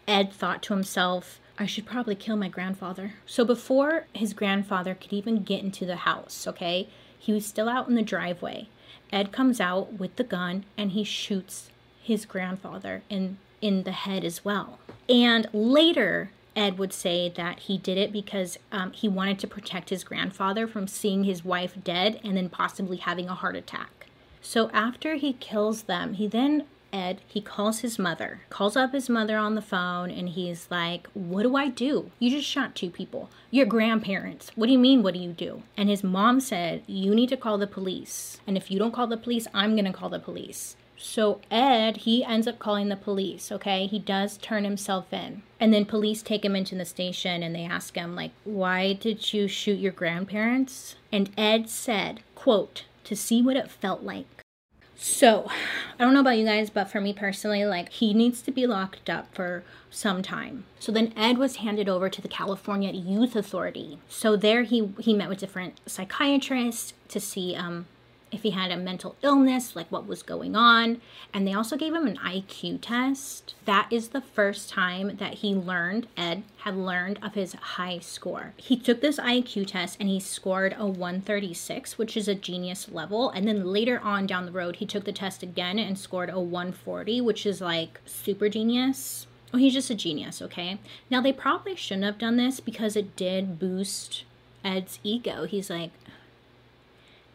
Ed 0.08 0.32
thought 0.32 0.62
to 0.62 0.74
himself, 0.74 1.38
I 1.58 1.66
should 1.66 1.86
probably 1.86 2.14
kill 2.14 2.36
my 2.36 2.48
grandfather. 2.48 3.14
So 3.26 3.44
before 3.44 4.06
his 4.12 4.32
grandfather 4.32 4.94
could 4.94 5.12
even 5.12 5.42
get 5.42 5.62
into 5.62 5.84
the 5.84 5.96
house, 5.96 6.46
okay, 6.48 6.88
he 7.18 7.32
was 7.32 7.44
still 7.46 7.68
out 7.68 7.88
in 7.88 7.94
the 7.94 8.02
driveway. 8.02 8.68
Ed 9.12 9.32
comes 9.32 9.60
out 9.60 9.94
with 9.94 10.16
the 10.16 10.24
gun 10.24 10.64
and 10.76 10.92
he 10.92 11.04
shoots 11.04 11.70
his 12.02 12.26
grandfather 12.26 13.02
in 13.08 13.38
in 13.60 13.84
the 13.84 13.92
head 13.92 14.24
as 14.24 14.44
well. 14.44 14.78
And 15.08 15.46
later, 15.54 16.30
Ed 16.54 16.78
would 16.78 16.92
say 16.92 17.30
that 17.30 17.60
he 17.60 17.78
did 17.78 17.96
it 17.96 18.12
because 18.12 18.58
um, 18.70 18.92
he 18.92 19.08
wanted 19.08 19.38
to 19.38 19.46
protect 19.46 19.88
his 19.88 20.04
grandfather 20.04 20.66
from 20.66 20.86
seeing 20.86 21.24
his 21.24 21.44
wife 21.44 21.74
dead 21.82 22.20
and 22.22 22.36
then 22.36 22.50
possibly 22.50 22.98
having 22.98 23.28
a 23.28 23.34
heart 23.34 23.56
attack. 23.56 24.06
So 24.42 24.68
after 24.70 25.14
he 25.14 25.32
kills 25.32 25.84
them, 25.84 26.14
he 26.14 26.26
then 26.26 26.64
Ed, 26.94 27.22
he 27.26 27.40
calls 27.40 27.80
his 27.80 27.98
mother, 27.98 28.42
calls 28.50 28.76
up 28.76 28.92
his 28.92 29.10
mother 29.10 29.36
on 29.36 29.56
the 29.56 29.60
phone, 29.60 30.12
and 30.12 30.28
he's 30.28 30.68
like, 30.70 31.08
What 31.12 31.42
do 31.42 31.56
I 31.56 31.68
do? 31.68 32.12
You 32.20 32.30
just 32.30 32.48
shot 32.48 32.76
two 32.76 32.88
people. 32.88 33.30
Your 33.50 33.66
grandparents. 33.66 34.52
What 34.54 34.66
do 34.66 34.72
you 34.72 34.78
mean, 34.78 35.02
what 35.02 35.14
do 35.14 35.20
you 35.20 35.32
do? 35.32 35.64
And 35.76 35.88
his 35.88 36.04
mom 36.04 36.38
said, 36.38 36.84
You 36.86 37.12
need 37.12 37.30
to 37.30 37.36
call 37.36 37.58
the 37.58 37.66
police. 37.66 38.40
And 38.46 38.56
if 38.56 38.70
you 38.70 38.78
don't 38.78 38.94
call 38.94 39.08
the 39.08 39.16
police, 39.16 39.48
I'm 39.52 39.74
going 39.74 39.86
to 39.86 39.92
call 39.92 40.08
the 40.08 40.20
police. 40.20 40.76
So 40.96 41.40
Ed, 41.50 41.98
he 41.98 42.24
ends 42.24 42.46
up 42.46 42.60
calling 42.60 42.88
the 42.88 42.96
police, 42.96 43.50
okay? 43.50 43.86
He 43.86 43.98
does 43.98 44.38
turn 44.38 44.62
himself 44.62 45.12
in. 45.12 45.42
And 45.58 45.74
then 45.74 45.86
police 45.86 46.22
take 46.22 46.44
him 46.44 46.54
into 46.54 46.76
the 46.76 46.84
station 46.84 47.42
and 47.42 47.54
they 47.54 47.64
ask 47.64 47.96
him 47.96 48.14
like, 48.14 48.30
"Why 48.44 48.92
did 48.92 49.32
you 49.34 49.48
shoot 49.48 49.80
your 49.80 49.92
grandparents?" 49.92 50.94
And 51.10 51.30
Ed 51.36 51.68
said, 51.68 52.20
quote, 52.36 52.84
"To 53.04 53.16
see 53.16 53.42
what 53.42 53.56
it 53.56 53.70
felt 53.70 54.02
like." 54.02 54.43
So, 54.96 55.48
I 55.98 56.04
don't 56.04 56.14
know 56.14 56.20
about 56.20 56.38
you 56.38 56.44
guys, 56.44 56.70
but 56.70 56.90
for 56.90 57.00
me 57.00 57.12
personally, 57.12 57.64
like 57.64 57.90
he 57.90 58.14
needs 58.14 58.40
to 58.42 58.50
be 58.50 58.66
locked 58.66 59.10
up 59.10 59.34
for 59.34 59.64
some 59.90 60.22
time. 60.22 60.64
So 60.78 60.90
then 60.90 61.12
Ed 61.16 61.38
was 61.38 61.56
handed 61.56 61.88
over 61.88 62.08
to 62.08 62.20
the 62.20 62.28
California 62.28 62.92
Youth 62.92 63.36
Authority. 63.36 63.98
So 64.08 64.36
there 64.36 64.62
he 64.62 64.92
he 64.98 65.14
met 65.14 65.28
with 65.28 65.38
different 65.38 65.80
psychiatrists 65.86 66.94
to 67.08 67.20
see 67.20 67.54
um 67.54 67.86
if 68.34 68.42
he 68.42 68.50
had 68.50 68.70
a 68.70 68.76
mental 68.76 69.16
illness, 69.22 69.76
like 69.76 69.90
what 69.90 70.06
was 70.06 70.22
going 70.22 70.56
on. 70.56 71.00
And 71.32 71.46
they 71.46 71.54
also 71.54 71.76
gave 71.76 71.94
him 71.94 72.06
an 72.06 72.16
IQ 72.16 72.80
test. 72.82 73.54
That 73.64 73.88
is 73.90 74.08
the 74.08 74.20
first 74.20 74.68
time 74.68 75.16
that 75.16 75.34
he 75.34 75.54
learned, 75.54 76.08
Ed 76.16 76.42
had 76.58 76.76
learned 76.76 77.18
of 77.22 77.34
his 77.34 77.54
high 77.54 77.98
score. 78.00 78.52
He 78.56 78.76
took 78.76 79.00
this 79.00 79.18
IQ 79.18 79.68
test 79.68 79.96
and 80.00 80.08
he 80.08 80.20
scored 80.20 80.74
a 80.78 80.86
136, 80.86 81.96
which 81.96 82.16
is 82.16 82.28
a 82.28 82.34
genius 82.34 82.88
level. 82.90 83.30
And 83.30 83.46
then 83.46 83.64
later 83.64 84.00
on 84.00 84.26
down 84.26 84.46
the 84.46 84.52
road, 84.52 84.76
he 84.76 84.86
took 84.86 85.04
the 85.04 85.12
test 85.12 85.42
again 85.42 85.78
and 85.78 85.98
scored 85.98 86.30
a 86.30 86.40
140, 86.40 87.20
which 87.20 87.46
is 87.46 87.60
like 87.60 88.00
super 88.04 88.48
genius. 88.48 89.26
Oh, 89.52 89.56
he's 89.58 89.74
just 89.74 89.90
a 89.90 89.94
genius, 89.94 90.42
okay? 90.42 90.80
Now, 91.08 91.20
they 91.20 91.32
probably 91.32 91.76
shouldn't 91.76 92.04
have 92.04 92.18
done 92.18 92.36
this 92.36 92.58
because 92.58 92.96
it 92.96 93.14
did 93.14 93.60
boost 93.60 94.24
Ed's 94.64 94.98
ego. 95.04 95.44
He's 95.44 95.70
like, 95.70 95.92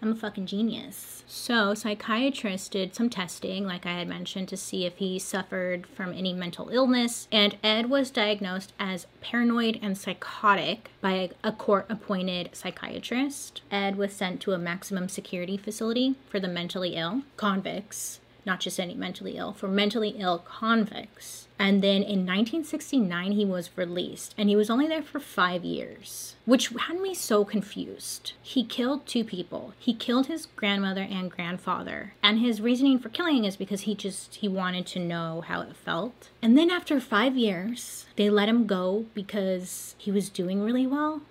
I'm 0.02 0.14
a 0.14 0.16
fucking 0.16 0.46
genius. 0.46 1.24
So, 1.28 1.74
psychiatrists 1.74 2.70
did 2.70 2.96
some 2.96 3.10
testing, 3.10 3.66
like 3.66 3.86
I 3.86 4.00
had 4.00 4.08
mentioned, 4.08 4.48
to 4.50 4.58
see 4.58 4.86
if 4.86 4.98
he 4.98 5.20
suffered 5.20 5.86
from 5.88 6.14
any 6.14 6.34
mental 6.34 6.70
illness. 6.70 7.28
And 7.32 7.58
Ed 7.64 7.90
was 7.90 8.10
diagnosed 8.10 8.74
as 8.80 9.08
paranoid 9.22 9.78
and 9.82 9.98
psychotic 9.98 10.90
by 11.02 11.32
a 11.44 11.52
court 11.52 11.86
appointed 11.90 12.50
psychiatrist. 12.54 13.62
Ed 13.72 13.98
was 13.98 14.14
sent 14.14 14.42
to 14.42 14.54
a 14.54 14.58
maximum 14.58 15.10
security 15.10 15.58
facility 15.58 16.16
for 16.30 16.40
the 16.40 16.48
mentally 16.48 16.96
ill 16.96 17.24
convicts 17.36 18.20
not 18.46 18.60
just 18.60 18.80
any 18.80 18.94
mentally 18.94 19.38
ill, 19.38 19.54
for 19.54 19.68
mentally 19.68 20.16
ill 20.18 20.40
convicts. 20.40 21.48
And 21.58 21.84
then 21.84 22.04
in 22.04 22.26
1969, 22.26 23.34
he 23.34 23.44
was 23.44 23.70
released, 23.76 24.34
and 24.38 24.48
he 24.48 24.56
was 24.56 24.70
only 24.70 24.88
there 24.88 25.04
for 25.04 25.20
five 25.20 25.66
years, 25.66 26.36
which 26.46 26.70
had 26.70 27.02
me 27.02 27.14
so 27.14 27.44
confused. 27.44 28.34
He 28.42 28.64
killed 28.64 29.06
two 29.06 29.26
people. 29.26 29.74
He 29.78 29.94
killed 29.94 30.28
his 30.28 30.46
grandmother 30.56 31.02
and 31.02 31.30
grandfather, 31.30 32.14
and 32.24 32.40
his 32.40 32.62
reasoning 32.62 32.98
for 33.00 33.10
killing 33.10 33.44
is 33.44 33.58
because 33.58 33.82
he 33.82 33.94
just 33.94 34.36
he 34.36 34.48
wanted 34.48 34.86
to 34.88 35.00
know 35.00 35.44
how 35.46 35.62
it 35.62 35.76
felt. 35.76 36.30
And 36.42 36.58
then 36.58 36.70
after 36.70 37.00
five 37.02 37.36
years, 37.36 38.06
they 38.16 38.30
let 38.30 38.48
him 38.50 38.66
go 38.66 39.08
because 39.14 39.96
he 39.98 40.12
was 40.12 40.30
doing 40.30 40.62
really 40.62 40.88
well 40.88 41.22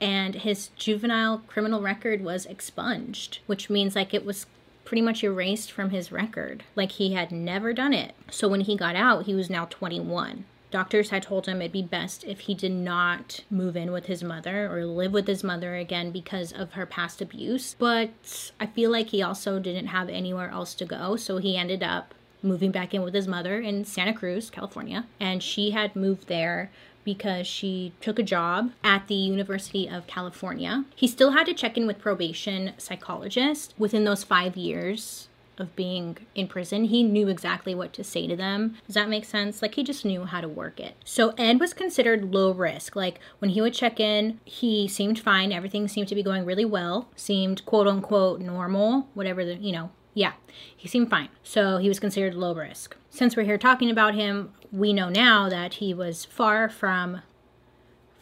and 0.00 0.34
his 0.34 0.68
juvenile 0.76 1.42
criminal 1.46 1.80
record 1.80 2.22
was 2.22 2.46
expunged, 2.46 3.38
which 3.46 3.70
means 3.70 3.96
like 3.96 4.12
it 4.12 4.24
was 4.24 4.46
pretty 4.86 5.02
much 5.02 5.22
erased 5.22 5.70
from 5.70 5.90
his 5.90 6.10
record, 6.10 6.62
like 6.74 6.92
he 6.92 7.12
had 7.12 7.30
never 7.30 7.74
done 7.74 7.92
it. 7.92 8.14
So 8.30 8.48
when 8.48 8.62
he 8.62 8.76
got 8.76 8.96
out, 8.96 9.26
he 9.26 9.34
was 9.34 9.50
now 9.50 9.66
21. 9.66 10.44
Doctors 10.70 11.10
had 11.10 11.22
told 11.22 11.46
him 11.46 11.60
it'd 11.60 11.72
be 11.72 11.82
best 11.82 12.24
if 12.24 12.40
he 12.40 12.54
did 12.54 12.72
not 12.72 13.40
move 13.50 13.76
in 13.76 13.92
with 13.92 14.06
his 14.06 14.22
mother 14.22 14.66
or 14.72 14.84
live 14.84 15.12
with 15.12 15.26
his 15.26 15.44
mother 15.44 15.76
again 15.76 16.10
because 16.10 16.52
of 16.52 16.72
her 16.72 16.86
past 16.86 17.20
abuse. 17.20 17.76
But 17.78 18.52
I 18.58 18.66
feel 18.66 18.90
like 18.90 19.08
he 19.08 19.22
also 19.22 19.58
didn't 19.58 19.88
have 19.88 20.08
anywhere 20.08 20.50
else 20.50 20.74
to 20.74 20.84
go, 20.84 21.16
so 21.16 21.38
he 21.38 21.56
ended 21.56 21.82
up 21.82 22.14
moving 22.42 22.70
back 22.70 22.94
in 22.94 23.02
with 23.02 23.14
his 23.14 23.28
mother 23.28 23.60
in 23.60 23.84
Santa 23.84 24.12
Cruz, 24.12 24.50
California. 24.50 25.06
And 25.20 25.42
she 25.42 25.70
had 25.70 25.96
moved 25.96 26.28
there 26.28 26.70
because 27.06 27.46
she 27.46 27.94
took 28.02 28.18
a 28.18 28.22
job 28.22 28.72
at 28.84 29.08
the 29.08 29.14
University 29.14 29.88
of 29.88 30.06
California. 30.06 30.84
He 30.94 31.06
still 31.06 31.30
had 31.30 31.46
to 31.46 31.54
check 31.54 31.78
in 31.78 31.86
with 31.86 31.98
probation 31.98 32.72
psychologist 32.76 33.72
within 33.78 34.04
those 34.04 34.24
5 34.24 34.56
years 34.56 35.28
of 35.58 35.74
being 35.74 36.18
in 36.34 36.48
prison, 36.48 36.84
he 36.84 37.02
knew 37.02 37.28
exactly 37.28 37.74
what 37.74 37.92
to 37.94 38.04
say 38.04 38.26
to 38.26 38.36
them. 38.36 38.76
Does 38.86 38.94
that 38.94 39.08
make 39.08 39.24
sense? 39.24 39.62
Like 39.62 39.74
he 39.74 39.82
just 39.82 40.04
knew 40.04 40.24
how 40.24 40.40
to 40.40 40.48
work 40.48 40.80
it. 40.80 40.96
So 41.04 41.30
Ed 41.38 41.60
was 41.60 41.72
considered 41.72 42.34
low 42.34 42.52
risk. 42.52 42.94
Like 42.96 43.20
when 43.38 43.50
he 43.50 43.60
would 43.60 43.74
check 43.74 43.98
in, 43.98 44.40
he 44.44 44.86
seemed 44.88 45.18
fine. 45.18 45.52
Everything 45.52 45.88
seemed 45.88 46.08
to 46.08 46.14
be 46.14 46.22
going 46.22 46.44
really 46.44 46.64
well. 46.64 47.08
Seemed 47.16 47.64
quote 47.64 47.86
unquote 47.86 48.40
normal, 48.40 49.08
whatever 49.14 49.44
the, 49.44 49.54
you 49.54 49.72
know, 49.72 49.90
yeah, 50.16 50.32
he 50.74 50.88
seemed 50.88 51.10
fine. 51.10 51.28
So 51.42 51.76
he 51.76 51.88
was 51.88 52.00
considered 52.00 52.34
low 52.34 52.54
risk. 52.54 52.96
Since 53.10 53.36
we're 53.36 53.44
here 53.44 53.58
talking 53.58 53.90
about 53.90 54.14
him, 54.14 54.50
we 54.72 54.94
know 54.94 55.10
now 55.10 55.50
that 55.50 55.74
he 55.74 55.92
was 55.92 56.24
far 56.24 56.70
from 56.70 57.20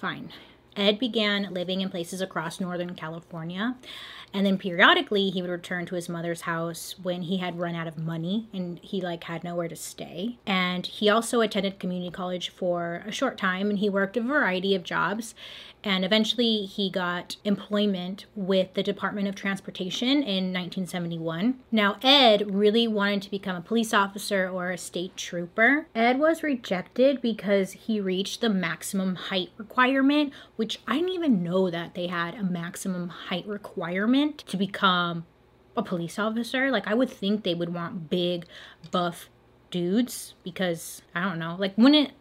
fine. 0.00 0.30
Ed 0.74 0.98
began 0.98 1.54
living 1.54 1.82
in 1.82 1.90
places 1.90 2.20
across 2.20 2.58
Northern 2.58 2.96
California. 2.96 3.76
And 4.34 4.44
then 4.44 4.58
periodically 4.58 5.30
he 5.30 5.40
would 5.40 5.50
return 5.50 5.86
to 5.86 5.94
his 5.94 6.08
mother's 6.08 6.42
house 6.42 6.96
when 7.00 7.22
he 7.22 7.38
had 7.38 7.58
run 7.58 7.76
out 7.76 7.86
of 7.86 7.96
money 7.96 8.48
and 8.52 8.80
he 8.80 9.00
like 9.00 9.24
had 9.24 9.44
nowhere 9.44 9.68
to 9.68 9.76
stay. 9.76 10.38
And 10.44 10.84
he 10.84 11.08
also 11.08 11.40
attended 11.40 11.78
community 11.78 12.10
college 12.10 12.50
for 12.50 13.04
a 13.06 13.12
short 13.12 13.38
time 13.38 13.70
and 13.70 13.78
he 13.78 13.88
worked 13.88 14.16
a 14.16 14.20
variety 14.20 14.74
of 14.74 14.82
jobs 14.82 15.36
and 15.84 16.02
eventually 16.02 16.64
he 16.64 16.88
got 16.88 17.36
employment 17.44 18.24
with 18.34 18.72
the 18.72 18.82
Department 18.82 19.28
of 19.28 19.34
Transportation 19.34 20.22
in 20.22 20.52
1971. 20.52 21.60
Now, 21.70 21.98
Ed 22.02 22.50
really 22.50 22.88
wanted 22.88 23.22
to 23.22 23.30
become 23.30 23.54
a 23.54 23.60
police 23.60 23.92
officer 23.92 24.48
or 24.48 24.70
a 24.70 24.78
state 24.78 25.14
trooper. 25.14 25.86
Ed 25.94 26.18
was 26.18 26.42
rejected 26.42 27.20
because 27.20 27.72
he 27.72 28.00
reached 28.00 28.40
the 28.40 28.48
maximum 28.48 29.14
height 29.14 29.50
requirement, 29.58 30.32
which 30.56 30.80
I 30.88 30.96
didn't 30.96 31.10
even 31.10 31.42
know 31.42 31.70
that 31.70 31.94
they 31.94 32.06
had 32.06 32.34
a 32.34 32.42
maximum 32.42 33.10
height 33.10 33.46
requirement 33.46 34.23
to 34.32 34.56
become 34.56 35.26
a 35.76 35.82
police 35.82 36.18
officer. 36.18 36.70
Like, 36.70 36.86
I 36.86 36.94
would 36.94 37.10
think 37.10 37.42
they 37.44 37.54
would 37.54 37.74
want 37.74 38.10
big, 38.10 38.46
buff 38.90 39.28
dudes 39.70 40.34
because 40.42 41.02
I 41.14 41.22
don't 41.24 41.38
know. 41.38 41.56
Like, 41.58 41.76
wouldn't 41.76 42.12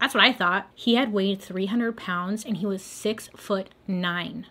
that's 0.00 0.14
what 0.14 0.24
I 0.24 0.32
thought. 0.32 0.70
He 0.74 0.94
had 0.94 1.12
weighed 1.12 1.42
300 1.42 1.96
pounds 1.96 2.44
and 2.44 2.56
he 2.56 2.66
was 2.66 2.82
six 2.82 3.28
foot 3.36 3.68
nine. 3.86 4.46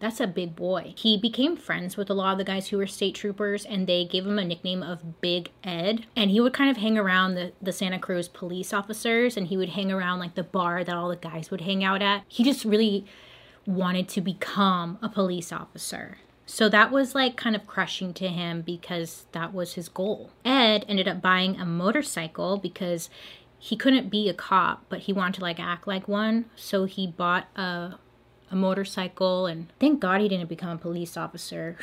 That's 0.00 0.20
a 0.20 0.28
big 0.28 0.54
boy. 0.54 0.94
He 0.96 1.18
became 1.18 1.56
friends 1.56 1.96
with 1.96 2.08
a 2.08 2.14
lot 2.14 2.30
of 2.30 2.38
the 2.38 2.44
guys 2.44 2.68
who 2.68 2.78
were 2.78 2.86
state 2.86 3.16
troopers 3.16 3.64
and 3.64 3.88
they 3.88 4.04
gave 4.04 4.24
him 4.24 4.38
a 4.38 4.44
nickname 4.44 4.80
of 4.80 5.20
Big 5.20 5.50
Ed. 5.64 6.06
And 6.14 6.30
he 6.30 6.38
would 6.38 6.52
kind 6.52 6.70
of 6.70 6.76
hang 6.76 6.96
around 6.96 7.34
the, 7.34 7.52
the 7.60 7.72
Santa 7.72 7.98
Cruz 7.98 8.28
police 8.28 8.72
officers 8.72 9.36
and 9.36 9.48
he 9.48 9.56
would 9.56 9.70
hang 9.70 9.90
around 9.90 10.20
like 10.20 10.36
the 10.36 10.44
bar 10.44 10.84
that 10.84 10.94
all 10.94 11.08
the 11.08 11.16
guys 11.16 11.50
would 11.50 11.62
hang 11.62 11.82
out 11.82 12.00
at. 12.00 12.22
He 12.28 12.44
just 12.44 12.64
really 12.64 13.06
wanted 13.68 14.08
to 14.08 14.20
become 14.22 14.98
a 15.02 15.08
police 15.10 15.52
officer. 15.52 16.16
So 16.46 16.70
that 16.70 16.90
was 16.90 17.14
like 17.14 17.36
kind 17.36 17.54
of 17.54 17.66
crushing 17.66 18.14
to 18.14 18.28
him 18.28 18.62
because 18.62 19.26
that 19.32 19.52
was 19.52 19.74
his 19.74 19.90
goal. 19.90 20.30
Ed 20.42 20.86
ended 20.88 21.06
up 21.06 21.20
buying 21.20 21.60
a 21.60 21.66
motorcycle 21.66 22.56
because 22.56 23.10
he 23.58 23.76
couldn't 23.76 24.08
be 24.08 24.30
a 24.30 24.34
cop, 24.34 24.86
but 24.88 25.00
he 25.00 25.12
wanted 25.12 25.34
to 25.34 25.42
like 25.42 25.60
act 25.60 25.86
like 25.86 26.08
one. 26.08 26.46
So 26.56 26.86
he 26.86 27.06
bought 27.06 27.48
a 27.54 27.96
a 28.50 28.56
motorcycle 28.56 29.46
and 29.46 29.72
thank 29.78 30.00
God 30.00 30.20
he 30.20 30.28
didn't 30.28 30.48
become 30.48 30.70
a 30.70 30.78
police 30.78 31.16
officer. 31.16 31.76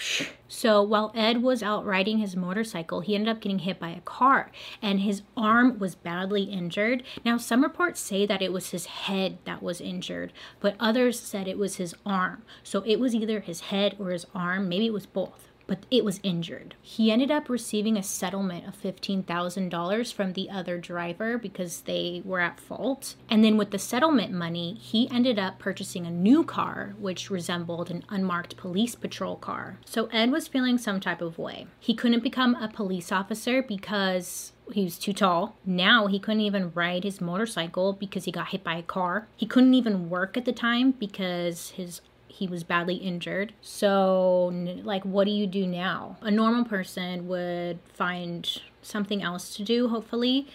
So 0.48 0.82
while 0.82 1.12
Ed 1.16 1.42
was 1.42 1.62
out 1.64 1.86
riding 1.86 2.20
his 2.20 2.36
motorcycle, 2.36 3.02
he 3.02 3.16
ended 3.16 3.30
up 3.30 3.42
getting 3.42 3.60
hit 3.60 3.80
by 3.80 3.90
a 3.90 4.02
car 4.02 4.52
and 4.82 5.02
his 5.02 5.22
arm 5.36 5.80
was 5.80 5.96
badly 5.96 6.44
injured. 6.44 7.04
Now 7.24 7.38
some 7.38 7.64
reports 7.64 8.00
say 8.00 8.26
that 8.26 8.42
it 8.42 8.54
was 8.54 8.72
his 8.72 8.86
head 8.86 9.38
that 9.46 9.64
was 9.64 9.82
injured, 9.82 10.34
but 10.60 10.76
others 10.80 11.20
said 11.20 11.48
it 11.48 11.58
was 11.58 11.76
his 11.78 11.96
arm. 12.06 12.44
So 12.64 12.82
it 12.86 13.00
was 13.00 13.16
either 13.16 13.40
his 13.40 13.62
head 13.62 13.96
or 14.00 14.10
his 14.12 14.26
arm, 14.34 14.70
maybe 14.70 14.88
it 14.88 14.94
was 14.94 15.06
both 15.06 15.50
but 15.68 15.86
it 15.92 16.06
was 16.06 16.20
injured. 16.24 16.76
He 16.82 17.12
ended 17.12 17.32
up 17.32 17.50
receiving 17.50 17.98
a 17.98 18.04
settlement 18.04 18.68
of 18.68 18.82
$15,000 18.82 20.14
from 20.14 20.34
the 20.34 20.50
other 20.50 20.78
driver 20.78 21.38
because 21.38 21.82
they 21.82 22.22
were 22.26 22.40
at 22.40 22.60
fault. 22.60 23.16
And 23.30 23.44
then 23.44 23.58
with 23.58 23.72
the 23.72 23.80
settlement 23.80 24.32
money, 24.32 24.76
he 24.76 25.10
ended 25.10 25.40
up 25.40 25.60
purchasing 25.60 26.06
a 26.06 26.12
new 26.12 26.44
car, 26.44 26.96
which 27.00 27.30
resembled 27.30 27.90
an 27.90 28.04
unmarked 28.10 28.58
police 28.58 28.96
patrol 28.96 29.36
car. 29.36 29.80
So 29.86 30.08
Ed 30.08 30.32
was 30.32 30.48
feeling 30.48 30.78
some 30.78 31.00
type 31.00 31.22
of 31.22 31.38
way. 31.38 31.68
He 31.80 31.94
couldn't 31.94 32.24
become 32.24 32.56
a 32.56 32.68
police 32.68 33.12
officer 33.12 33.62
because 33.62 34.54
he 34.72 34.84
was 34.84 34.98
too 34.98 35.14
tall. 35.14 35.56
Now 35.66 36.08
he 36.08 36.20
couldn't 36.20 36.42
even 36.42 36.72
ride 36.74 37.04
his 37.04 37.22
motorcycle 37.22 37.94
because 37.94 38.26
he 38.26 38.32
got 38.32 38.50
hit 38.50 38.64
by 38.64 38.78
a 38.78 38.84
car. 38.84 39.28
He 39.36 39.46
couldn't 39.46 39.74
even 39.74 40.10
work 40.10 40.38
at 40.38 40.46
the 40.46 40.52
time 40.52 40.92
because 40.92 41.72
his 41.72 42.02
he 42.36 42.48
was 42.48 42.64
badly 42.64 42.96
injured. 42.96 43.54
So, 43.62 44.52
like, 44.84 45.04
what 45.04 45.24
do 45.26 45.32
you 45.32 45.48
do 45.48 45.66
now? 45.66 46.18
A 46.22 46.30
normal 46.30 46.66
person 46.66 47.28
would 47.30 47.80
find 47.94 48.62
something 48.82 49.24
else 49.24 49.56
to 49.56 49.64
do, 49.64 49.88
hopefully. 49.88 50.48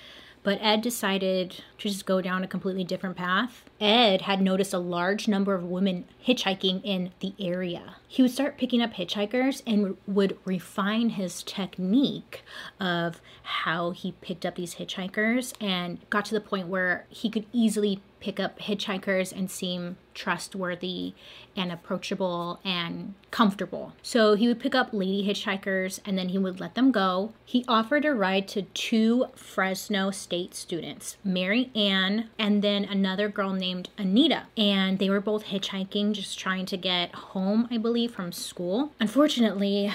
But 0.43 0.59
Ed 0.63 0.81
decided 0.81 1.51
to 1.51 1.89
just 1.89 2.07
go 2.07 2.23
down 2.23 2.43
a 2.43 2.49
completely 2.49 2.85
different 2.85 3.17
path. 3.17 3.65
Ed 3.79 4.23
had 4.23 4.41
noticed 4.41 4.73
a 4.73 4.79
large 4.79 5.29
number 5.29 5.55
of 5.55 5.65
women 5.65 6.07
hitchhiking 6.27 6.81
in 6.83 7.13
the 7.21 7.35
area. 7.39 7.97
He 8.09 8.23
would 8.23 8.31
start 8.31 8.57
picking 8.57 8.81
up 8.81 8.95
hitchhikers 8.95 9.63
and 9.67 9.99
would 10.07 10.39
refine 10.47 11.11
his 11.11 11.43
technique 11.43 12.43
of 12.79 13.21
how 13.43 13.91
he 13.91 14.13
picked 14.23 14.47
up 14.47 14.55
these 14.55 14.77
hitchhikers 14.77 15.53
and 15.61 15.99
got 16.09 16.25
to 16.27 16.35
the 16.35 16.41
point 16.41 16.69
where 16.69 17.07
he 17.11 17.29
could 17.29 17.45
easily 17.53 18.01
pick 18.21 18.39
up 18.39 18.59
hitchhikers 18.61 19.33
and 19.33 19.51
seem 19.51 19.97
trustworthy 20.15 21.15
and 21.57 21.73
approachable 21.73 22.61
and 22.65 23.15
comfortable. 23.31 23.95
So 24.03 24.35
he 24.35 24.47
would 24.47 24.61
pick 24.61 24.75
up 24.75 24.91
lady 24.93 25.27
hitchhikers 25.27 26.01
and 26.05 26.17
then 26.17 26.29
he 26.29 26.39
would 26.39 26.61
let 26.61 26.75
them 26.75 26.93
go. 26.93 27.33
He 27.45 27.65
offered 27.67 28.05
a 28.05 28.15
ride 28.15 28.47
to 28.49 28.63
two 28.63 29.27
Fresno 29.35 30.11
State 30.11 30.55
students, 30.55 31.17
Mary 31.25 31.71
Ann 31.75 32.29
and 32.39 32.63
then 32.63 32.85
another 32.85 33.29
girl 33.29 33.53
named 33.53 33.89
Anita. 33.99 34.45
And 34.57 34.99
they 34.99 35.11
were 35.11 35.21
both 35.21 35.47
hitchhiking, 35.47 36.13
just 36.13 36.39
trying 36.39 36.67
to 36.67 36.77
get 36.77 37.15
home, 37.15 37.69
I 37.71 37.79
believe, 37.79 38.13
from 38.13 38.33
school. 38.33 38.93
Unfortunately, 39.01 39.93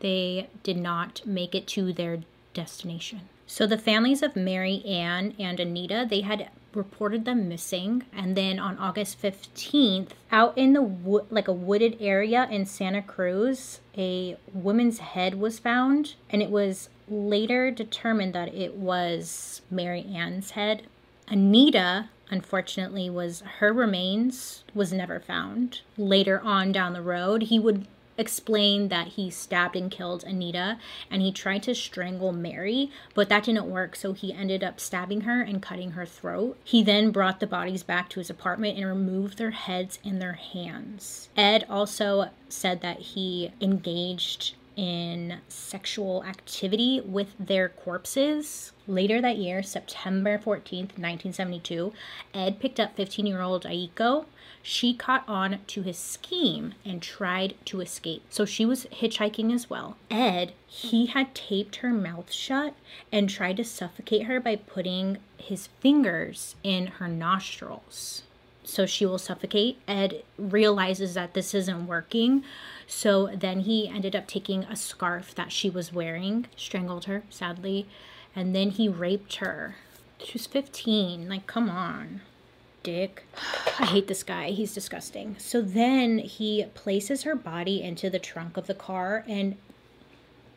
they 0.00 0.48
did 0.62 0.76
not 0.76 1.22
make 1.26 1.54
it 1.54 1.66
to 1.68 1.92
their 1.92 2.20
destination. 2.52 3.22
So 3.46 3.66
the 3.66 3.78
families 3.78 4.22
of 4.22 4.36
Mary 4.36 4.82
Ann 4.84 5.34
and 5.38 5.60
Anita, 5.60 6.06
they 6.08 6.22
had 6.22 6.50
reported 6.76 7.24
them 7.24 7.48
missing. 7.48 8.04
And 8.12 8.36
then 8.36 8.58
on 8.58 8.78
August 8.78 9.20
15th 9.22 10.10
out 10.30 10.56
in 10.56 10.72
the 10.72 10.82
like 11.30 11.48
a 11.48 11.52
wooded 11.52 11.96
area 12.00 12.48
in 12.50 12.66
Santa 12.66 13.02
Cruz 13.02 13.80
a 13.96 14.36
woman's 14.52 14.98
head 14.98 15.34
was 15.34 15.58
found. 15.58 16.14
And 16.30 16.42
it 16.42 16.50
was 16.50 16.88
later 17.08 17.70
determined 17.70 18.34
that 18.34 18.54
it 18.54 18.74
was 18.74 19.62
Mary 19.70 20.04
Ann's 20.04 20.52
head. 20.52 20.86
Anita 21.28 22.10
unfortunately 22.30 23.10
was 23.10 23.42
her 23.58 23.72
remains 23.72 24.64
was 24.74 24.92
never 24.92 25.20
found. 25.20 25.80
Later 25.96 26.40
on 26.40 26.72
down 26.72 26.92
the 26.92 27.02
road 27.02 27.44
he 27.44 27.58
would 27.58 27.86
explained 28.16 28.90
that 28.90 29.08
he 29.08 29.30
stabbed 29.30 29.76
and 29.76 29.90
killed 29.90 30.24
Anita 30.24 30.78
and 31.10 31.22
he 31.22 31.32
tried 31.32 31.62
to 31.64 31.74
strangle 31.74 32.32
Mary, 32.32 32.90
but 33.14 33.28
that 33.28 33.44
didn't 33.44 33.66
work, 33.70 33.96
so 33.96 34.12
he 34.12 34.32
ended 34.32 34.62
up 34.62 34.80
stabbing 34.80 35.22
her 35.22 35.40
and 35.42 35.62
cutting 35.62 35.92
her 35.92 36.06
throat. 36.06 36.56
He 36.64 36.82
then 36.82 37.10
brought 37.10 37.40
the 37.40 37.46
bodies 37.46 37.82
back 37.82 38.08
to 38.10 38.20
his 38.20 38.30
apartment 38.30 38.78
and 38.78 38.86
removed 38.86 39.38
their 39.38 39.50
heads 39.52 39.98
and 40.04 40.20
their 40.20 40.34
hands. 40.34 41.28
Ed 41.36 41.66
also 41.68 42.30
said 42.48 42.80
that 42.82 43.00
he 43.00 43.52
engaged 43.60 44.54
in 44.76 45.38
sexual 45.48 46.24
activity 46.24 47.00
with 47.00 47.34
their 47.38 47.68
corpses. 47.68 48.72
Later 48.86 49.20
that 49.20 49.38
year, 49.38 49.62
September 49.62 50.38
14th, 50.38 50.98
1972, 50.98 51.92
Ed 52.34 52.60
picked 52.60 52.78
up 52.78 52.96
15 52.96 53.26
year 53.26 53.40
old 53.40 53.64
Aiko 53.64 54.26
she 54.66 54.94
caught 54.94 55.28
on 55.28 55.58
to 55.66 55.82
his 55.82 55.98
scheme 55.98 56.72
and 56.86 57.02
tried 57.02 57.54
to 57.66 57.82
escape. 57.82 58.22
So 58.30 58.46
she 58.46 58.64
was 58.64 58.86
hitchhiking 58.86 59.52
as 59.52 59.68
well. 59.68 59.98
Ed, 60.10 60.54
he 60.66 61.04
had 61.04 61.34
taped 61.34 61.76
her 61.76 61.92
mouth 61.92 62.32
shut 62.32 62.72
and 63.12 63.28
tried 63.28 63.58
to 63.58 63.64
suffocate 63.64 64.22
her 64.22 64.40
by 64.40 64.56
putting 64.56 65.18
his 65.36 65.66
fingers 65.80 66.56
in 66.64 66.86
her 66.86 67.08
nostrils. 67.08 68.22
So 68.64 68.86
she 68.86 69.04
will 69.04 69.18
suffocate. 69.18 69.76
Ed 69.86 70.22
realizes 70.38 71.12
that 71.12 71.34
this 71.34 71.52
isn't 71.52 71.86
working. 71.86 72.42
So 72.86 73.32
then 73.36 73.60
he 73.60 73.86
ended 73.86 74.16
up 74.16 74.26
taking 74.26 74.64
a 74.64 74.76
scarf 74.76 75.34
that 75.34 75.52
she 75.52 75.68
was 75.68 75.92
wearing, 75.92 76.46
strangled 76.56 77.04
her, 77.04 77.22
sadly, 77.28 77.86
and 78.34 78.54
then 78.54 78.70
he 78.70 78.88
raped 78.88 79.36
her. 79.36 79.76
She 80.22 80.34
was 80.34 80.46
15. 80.46 81.28
Like, 81.28 81.46
come 81.46 81.68
on 81.68 82.20
dick. 82.84 83.24
I 83.80 83.86
hate 83.86 84.06
this 84.06 84.22
guy. 84.22 84.50
He's 84.50 84.72
disgusting. 84.72 85.34
So 85.40 85.60
then 85.60 86.18
he 86.18 86.66
places 86.74 87.24
her 87.24 87.34
body 87.34 87.82
into 87.82 88.08
the 88.08 88.20
trunk 88.20 88.56
of 88.56 88.68
the 88.68 88.74
car 88.74 89.24
and 89.26 89.56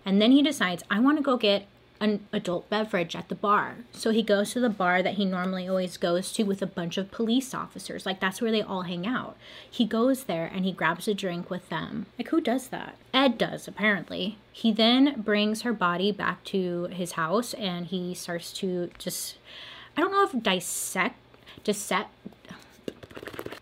and 0.06 0.22
then 0.22 0.32
he 0.32 0.42
decides, 0.42 0.84
I 0.90 1.02
want 1.02 1.18
to 1.18 1.24
go 1.24 1.36
get 1.36 1.66
an 2.00 2.26
adult 2.32 2.70
beverage 2.70 3.16
at 3.16 3.30
the 3.30 3.36
bar. 3.36 3.78
So 3.92 4.12
he 4.12 4.24
goes 4.24 4.52
to 4.52 4.60
the 4.60 4.70
bar 4.70 5.02
that 5.02 5.16
he 5.16 5.26
normally 5.26 5.68
always 5.68 5.98
goes 5.98 6.32
to 6.34 6.44
with 6.44 6.62
a 6.62 6.68
bunch 6.68 6.98
of 6.98 7.12
police 7.12 7.54
officers. 7.54 8.06
Like 8.06 8.20
that's 8.20 8.42
where 8.42 8.52
they 8.52 8.62
all 8.62 8.84
hang 8.84 9.08
out. 9.08 9.36
He 9.70 9.86
goes 9.86 10.26
there 10.26 10.50
and 10.54 10.66
he 10.66 10.72
grabs 10.72 11.08
a 11.08 11.14
drink 11.14 11.50
with 11.50 11.70
them. 11.70 12.06
Like 12.18 12.30
who 12.30 12.42
does 12.42 12.68
that? 12.68 12.96
Ed 13.14 13.38
does 13.38 13.68
apparently. 13.68 14.38
He 14.52 14.72
then 14.72 15.22
brings 15.22 15.62
her 15.62 15.74
body 15.74 16.12
back 16.12 16.44
to 16.46 16.86
his 16.86 17.14
house 17.14 17.54
and 17.56 17.88
he 17.88 18.14
starts 18.14 18.54
to 18.54 18.90
just 18.98 19.38
I 19.96 20.02
don't 20.02 20.12
know 20.12 20.24
if 20.24 20.44
dissect 20.44 21.18
dissect 21.64 22.12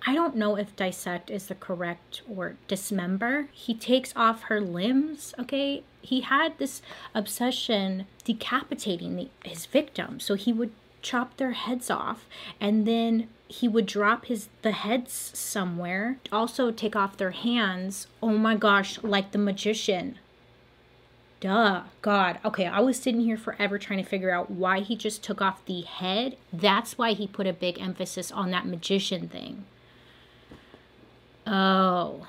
I 0.07 0.13
don't 0.13 0.35
know 0.35 0.55
if 0.55 0.75
dissect 0.75 1.31
is 1.31 1.47
the 1.47 1.55
correct 1.55 2.21
word. 2.27 2.57
Dismember. 2.67 3.47
He 3.51 3.73
takes 3.73 4.13
off 4.15 4.43
her 4.43 4.61
limbs, 4.61 5.33
okay? 5.39 5.83
He 6.05 6.21
had 6.21 6.57
this 6.57 6.81
obsession 7.13 8.05
decapitating 8.23 9.15
the, 9.15 9.29
his 9.43 9.65
victim. 9.65 10.19
So 10.19 10.35
he 10.35 10.53
would 10.53 10.71
chop 11.01 11.37
their 11.37 11.51
heads 11.51 11.89
off 11.91 12.25
and 12.59 12.87
then 12.87 13.27
he 13.47 13.67
would 13.67 13.85
drop 13.85 14.25
his 14.25 14.49
the 14.61 14.71
heads 14.71 15.31
somewhere. 15.33 16.17
Also 16.31 16.71
take 16.71 16.95
off 16.95 17.17
their 17.17 17.31
hands. 17.31 18.07
Oh 18.21 18.37
my 18.37 18.55
gosh, 18.55 19.01
like 19.03 19.31
the 19.31 19.37
magician. 19.37 20.17
Duh. 21.39 21.83
God. 22.01 22.39
Okay, 22.43 22.65
I 22.65 22.79
was 22.79 22.97
sitting 22.97 23.21
here 23.21 23.37
forever 23.37 23.77
trying 23.77 24.03
to 24.03 24.09
figure 24.09 24.31
out 24.31 24.49
why 24.49 24.79
he 24.79 24.95
just 24.95 25.23
took 25.23 25.41
off 25.41 25.63
the 25.65 25.81
head. 25.81 26.37
That's 26.51 26.97
why 26.97 27.13
he 27.13 27.27
put 27.27 27.45
a 27.45 27.53
big 27.53 27.79
emphasis 27.79 28.31
on 28.31 28.51
that 28.51 28.65
magician 28.65 29.27
thing. 29.27 29.65
Oh. 31.45 32.27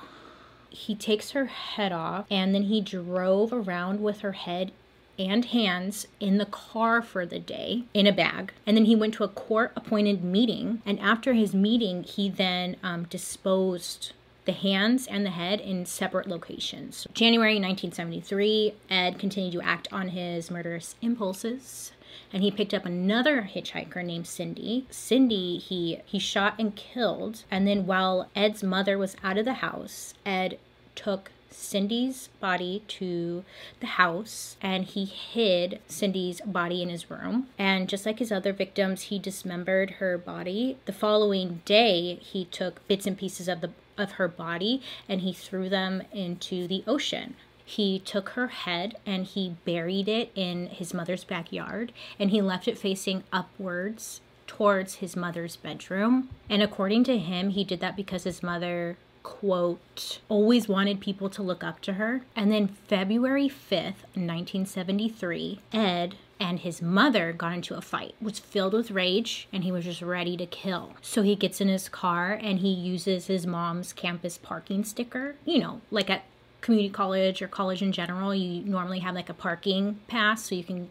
He 0.77 0.95
takes 0.95 1.31
her 1.31 1.45
head 1.45 1.91
off 1.91 2.27
and 2.29 2.53
then 2.53 2.63
he 2.63 2.81
drove 2.81 3.51
around 3.51 4.01
with 4.01 4.21
her 4.21 4.33
head 4.33 4.71
and 5.19 5.43
hands 5.45 6.07
in 6.19 6.37
the 6.37 6.45
car 6.45 7.01
for 7.01 7.25
the 7.25 7.39
day 7.39 7.83
in 7.93 8.05
a 8.05 8.11
bag. 8.11 8.53
And 8.65 8.77
then 8.77 8.85
he 8.85 8.95
went 8.95 9.15
to 9.15 9.23
a 9.23 9.27
court 9.27 9.71
appointed 9.75 10.23
meeting. 10.23 10.81
And 10.85 10.99
after 10.99 11.33
his 11.33 11.53
meeting, 11.53 12.03
he 12.03 12.29
then 12.29 12.75
um, 12.83 13.05
disposed 13.05 14.13
the 14.45 14.51
hands 14.53 15.07
and 15.07 15.25
the 15.25 15.31
head 15.31 15.59
in 15.59 15.85
separate 15.85 16.27
locations. 16.27 17.07
January 17.13 17.55
1973, 17.55 18.75
Ed 18.89 19.19
continued 19.19 19.53
to 19.53 19.61
act 19.61 19.87
on 19.91 20.09
his 20.09 20.51
murderous 20.51 20.95
impulses 21.01 21.91
and 22.31 22.43
he 22.43 22.51
picked 22.51 22.73
up 22.73 22.85
another 22.85 23.49
hitchhiker 23.53 24.03
named 24.03 24.27
Cindy. 24.27 24.85
Cindy 24.89 25.57
he 25.57 25.99
he 26.05 26.19
shot 26.19 26.55
and 26.57 26.75
killed 26.75 27.43
and 27.51 27.67
then 27.67 27.85
while 27.85 28.29
Ed's 28.35 28.63
mother 28.63 28.97
was 28.97 29.15
out 29.23 29.37
of 29.37 29.45
the 29.45 29.55
house, 29.55 30.13
Ed 30.25 30.59
took 30.97 31.31
Cindy's 31.49 32.27
body 32.39 32.83
to 32.87 33.45
the 33.79 33.87
house 33.87 34.57
and 34.61 34.83
he 34.83 35.05
hid 35.05 35.79
Cindy's 35.87 36.41
body 36.41 36.81
in 36.81 36.89
his 36.89 37.09
room. 37.09 37.47
And 37.57 37.87
just 37.87 38.05
like 38.05 38.19
his 38.19 38.31
other 38.31 38.51
victims, 38.51 39.03
he 39.03 39.19
dismembered 39.19 39.91
her 39.91 40.17
body. 40.17 40.77
The 40.85 40.93
following 40.93 41.61
day, 41.65 42.15
he 42.15 42.45
took 42.45 42.85
bits 42.87 43.07
and 43.07 43.17
pieces 43.17 43.47
of 43.47 43.61
the 43.61 43.71
of 43.97 44.11
her 44.13 44.27
body 44.27 44.79
and 45.09 45.21
he 45.21 45.33
threw 45.33 45.69
them 45.69 46.03
into 46.11 46.67
the 46.67 46.83
ocean. 46.85 47.35
He 47.65 47.99
took 47.99 48.29
her 48.29 48.47
head 48.47 48.95
and 49.05 49.25
he 49.25 49.55
buried 49.65 50.07
it 50.07 50.31
in 50.35 50.67
his 50.67 50.93
mother's 50.93 51.23
backyard 51.23 51.91
and 52.19 52.29
he 52.29 52.41
left 52.41 52.67
it 52.67 52.77
facing 52.77 53.23
upwards 53.33 54.21
towards 54.45 54.95
his 54.95 55.15
mother's 55.15 55.55
bedroom. 55.55 56.29
And 56.49 56.61
according 56.61 57.03
to 57.05 57.17
him, 57.17 57.49
he 57.49 57.63
did 57.63 57.79
that 57.81 57.95
because 57.97 58.23
his 58.23 58.43
mother 58.43 58.97
quote, 59.27 60.19
always 60.29 60.69
wanted 60.69 61.01
people 61.01 61.29
to 61.29 61.41
look 61.43 61.61
up 61.61 61.81
to 61.81 61.93
her. 61.93 62.21
And 62.33 62.49
then 62.49 62.69
February 62.69 63.49
5th, 63.49 64.07
1973, 64.15 65.59
Ed 65.73 66.15
and 66.39 66.59
his 66.59 66.81
mother 66.81 67.33
got 67.33 67.51
into 67.51 67.75
a 67.75 67.81
fight 67.81 68.15
was 68.21 68.39
filled 68.39 68.71
with 68.71 68.89
rage 68.91 69.49
and 69.51 69.65
he 69.65 69.71
was 69.71 69.83
just 69.83 70.03
ready 70.03 70.37
to 70.37 70.45
kill 70.45 70.93
so 71.01 71.23
he 71.23 71.35
gets 71.35 71.59
in 71.59 71.67
his 71.67 71.89
car 71.89 72.31
and 72.31 72.59
he 72.59 72.69
uses 72.69 73.25
his 73.25 73.47
mom's 73.47 73.91
campus 73.91 74.37
parking 74.37 74.83
sticker 74.83 75.33
you 75.45 75.57
know 75.57 75.81
like 75.89 76.11
at 76.11 76.25
community 76.61 76.93
college 76.93 77.41
or 77.41 77.47
college 77.47 77.81
in 77.81 77.91
general 77.91 78.35
you 78.35 78.63
normally 78.63 78.99
have 78.99 79.15
like 79.15 79.29
a 79.29 79.33
parking 79.33 79.99
pass 80.07 80.43
so 80.43 80.53
you 80.53 80.63
can 80.63 80.87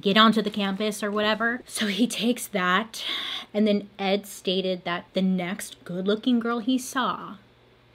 get 0.00 0.16
onto 0.16 0.42
the 0.42 0.50
campus 0.50 1.02
or 1.02 1.10
whatever. 1.10 1.62
So 1.66 1.86
he 1.86 2.06
takes 2.24 2.46
that, 2.48 3.04
and 3.52 3.66
then 3.66 3.88
Ed 3.98 4.26
stated 4.26 4.84
that 4.84 5.06
the 5.14 5.22
next 5.22 5.82
good 5.84 6.06
looking 6.06 6.40
girl 6.40 6.58
he 6.58 6.78
saw 6.78 7.36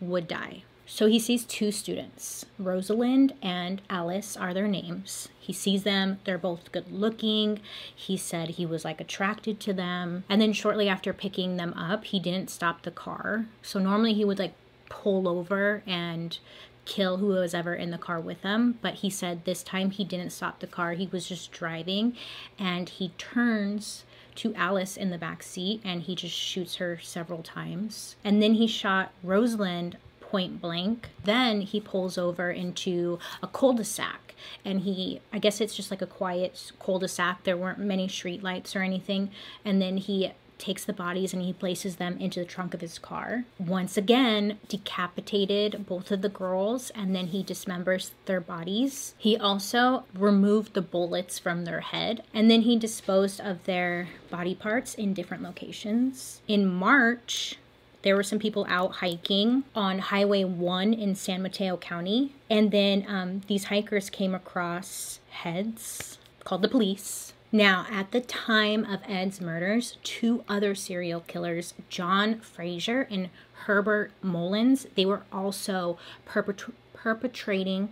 would 0.02 0.28
die. 0.28 0.64
So 0.92 1.06
he 1.06 1.20
sees 1.20 1.46
two 1.46 1.72
students, 1.72 2.48
Rosalind 2.58 3.36
and 3.44 3.80
Alice 3.92 4.36
are 4.36 4.56
their 4.56 4.68
names. 4.68 5.30
He 5.40 5.54
sees 5.54 5.84
them, 5.84 6.20
they're 6.24 6.40
both 6.40 6.72
good 6.72 6.92
looking. 6.92 7.60
He 7.96 8.18
said 8.18 8.50
he 8.50 8.66
was 8.66 8.84
like 8.84 9.00
attracted 9.00 9.60
to 9.62 9.74
them. 9.74 10.24
And 10.28 10.42
then 10.42 10.52
shortly 10.52 10.90
after 10.90 11.14
picking 11.14 11.58
them 11.58 11.76
up, 11.76 12.06
he 12.06 12.20
didn't 12.20 12.50
stop 12.50 12.82
the 12.82 12.92
car. 12.92 13.46
So 13.62 13.78
normally 13.78 14.16
he 14.16 14.26
would 14.26 14.40
like 14.40 14.56
pull 14.90 15.28
over 15.28 15.84
and 15.86 16.40
kill 16.86 17.18
who 17.18 17.28
was 17.28 17.54
ever 17.54 17.76
in 17.76 17.92
the 17.92 18.00
car 18.00 18.20
with 18.20 18.42
them. 18.42 18.80
But 18.82 18.96
he 18.96 19.12
said 19.12 19.46
this 19.46 19.62
time 19.62 19.92
he 19.92 20.04
didn't 20.04 20.32
stop 20.32 20.60
the 20.60 20.68
car, 20.68 20.94
he 20.94 21.08
was 21.12 21.30
just 21.30 21.52
driving 21.52 22.18
and 22.58 22.90
he 22.90 23.10
turns 23.20 24.06
to 24.40 24.56
Alice 24.56 24.96
in 24.98 25.10
the 25.10 25.18
back 25.18 25.44
seat 25.44 25.82
and 25.84 26.04
he 26.04 26.16
just 26.16 26.36
shoots 26.36 26.76
her 26.76 26.98
several 27.02 27.44
times. 27.44 28.16
And 28.24 28.42
then 28.42 28.54
he 28.54 28.68
shot 28.68 29.12
Rosalind 29.24 29.98
point 30.22 30.62
blank. 30.62 31.10
Then 31.24 31.62
he 31.62 31.82
pulls 31.82 32.18
over 32.18 32.52
into 32.52 33.20
a 33.44 33.48
cul-de-sac 33.48 34.36
and 34.64 34.82
he 34.82 35.20
I 35.34 35.40
guess 35.40 35.60
it's 35.60 35.76
just 35.76 35.92
like 35.92 36.02
a 36.02 36.08
quiet 36.08 36.72
cul-de-sac. 36.80 37.44
There 37.44 37.58
weren't 37.58 37.80
many 37.80 38.08
street 38.08 38.42
lights 38.42 38.76
or 38.76 38.82
anything. 38.82 39.32
And 39.66 39.82
then 39.82 39.98
he 39.98 40.32
takes 40.60 40.86
the 40.86 40.94
bodies 40.94 41.34
and 41.34 41.42
he 41.42 41.54
places 41.54 41.96
them 41.96 42.18
into 42.20 42.40
the 42.40 42.46
trunk 42.46 42.74
of 42.74 42.82
his 42.82 43.00
car. 43.00 43.46
Once 43.58 43.98
again, 43.98 44.60
decapitated 44.68 45.86
both 45.88 46.12
of 46.12 46.22
the 46.22 46.30
girls 46.30 46.92
and 46.92 47.16
then 47.16 47.28
he 47.28 47.44
dismembers 47.44 48.12
their 48.26 48.42
bodies. 48.42 49.16
He 49.18 49.38
also 49.38 50.04
removed 50.14 50.74
the 50.74 50.82
bullets 50.82 51.40
from 51.40 51.66
their 51.66 51.82
head 51.82 52.24
and 52.34 52.52
then 52.52 52.62
he 52.62 52.78
disposed 52.78 53.40
of 53.40 53.64
their 53.64 54.10
body 54.30 54.54
parts 54.54 54.94
in 54.94 55.14
different 55.14 55.44
locations. 55.44 56.42
In 56.48 56.68
March, 56.68 57.58
there 58.02 58.16
were 58.16 58.24
some 58.24 58.40
people 58.40 58.66
out 58.70 58.94
hiking 58.96 59.64
on 59.76 60.00
Highway 60.00 60.44
1 60.44 60.94
in 60.94 61.16
San 61.16 61.42
Mateo 61.42 61.78
County. 61.78 62.34
And 62.50 62.72
then 62.72 63.06
um, 63.08 63.42
these 63.48 63.66
hikers 63.66 64.10
came 64.10 64.34
across 64.34 65.20
heads 65.30 66.18
called 66.44 66.62
the 66.62 66.70
police 66.70 67.34
now, 67.52 67.88
at 67.90 68.12
the 68.12 68.22
time 68.22 68.86
of 68.86 69.00
Ed's 69.08 69.42
murders, 69.42 69.98
two 70.04 70.44
other 70.48 70.76
serial 70.76 71.22
killers, 71.22 71.74
John 71.90 72.40
Frazier 72.42 73.08
and 73.10 73.30
Herbert 73.66 74.12
Mullins, 74.22 74.86
they 74.96 75.06
were 75.06 75.24
also 75.32 75.98
perpetr- 76.28 76.74
perpetrating 76.94 77.90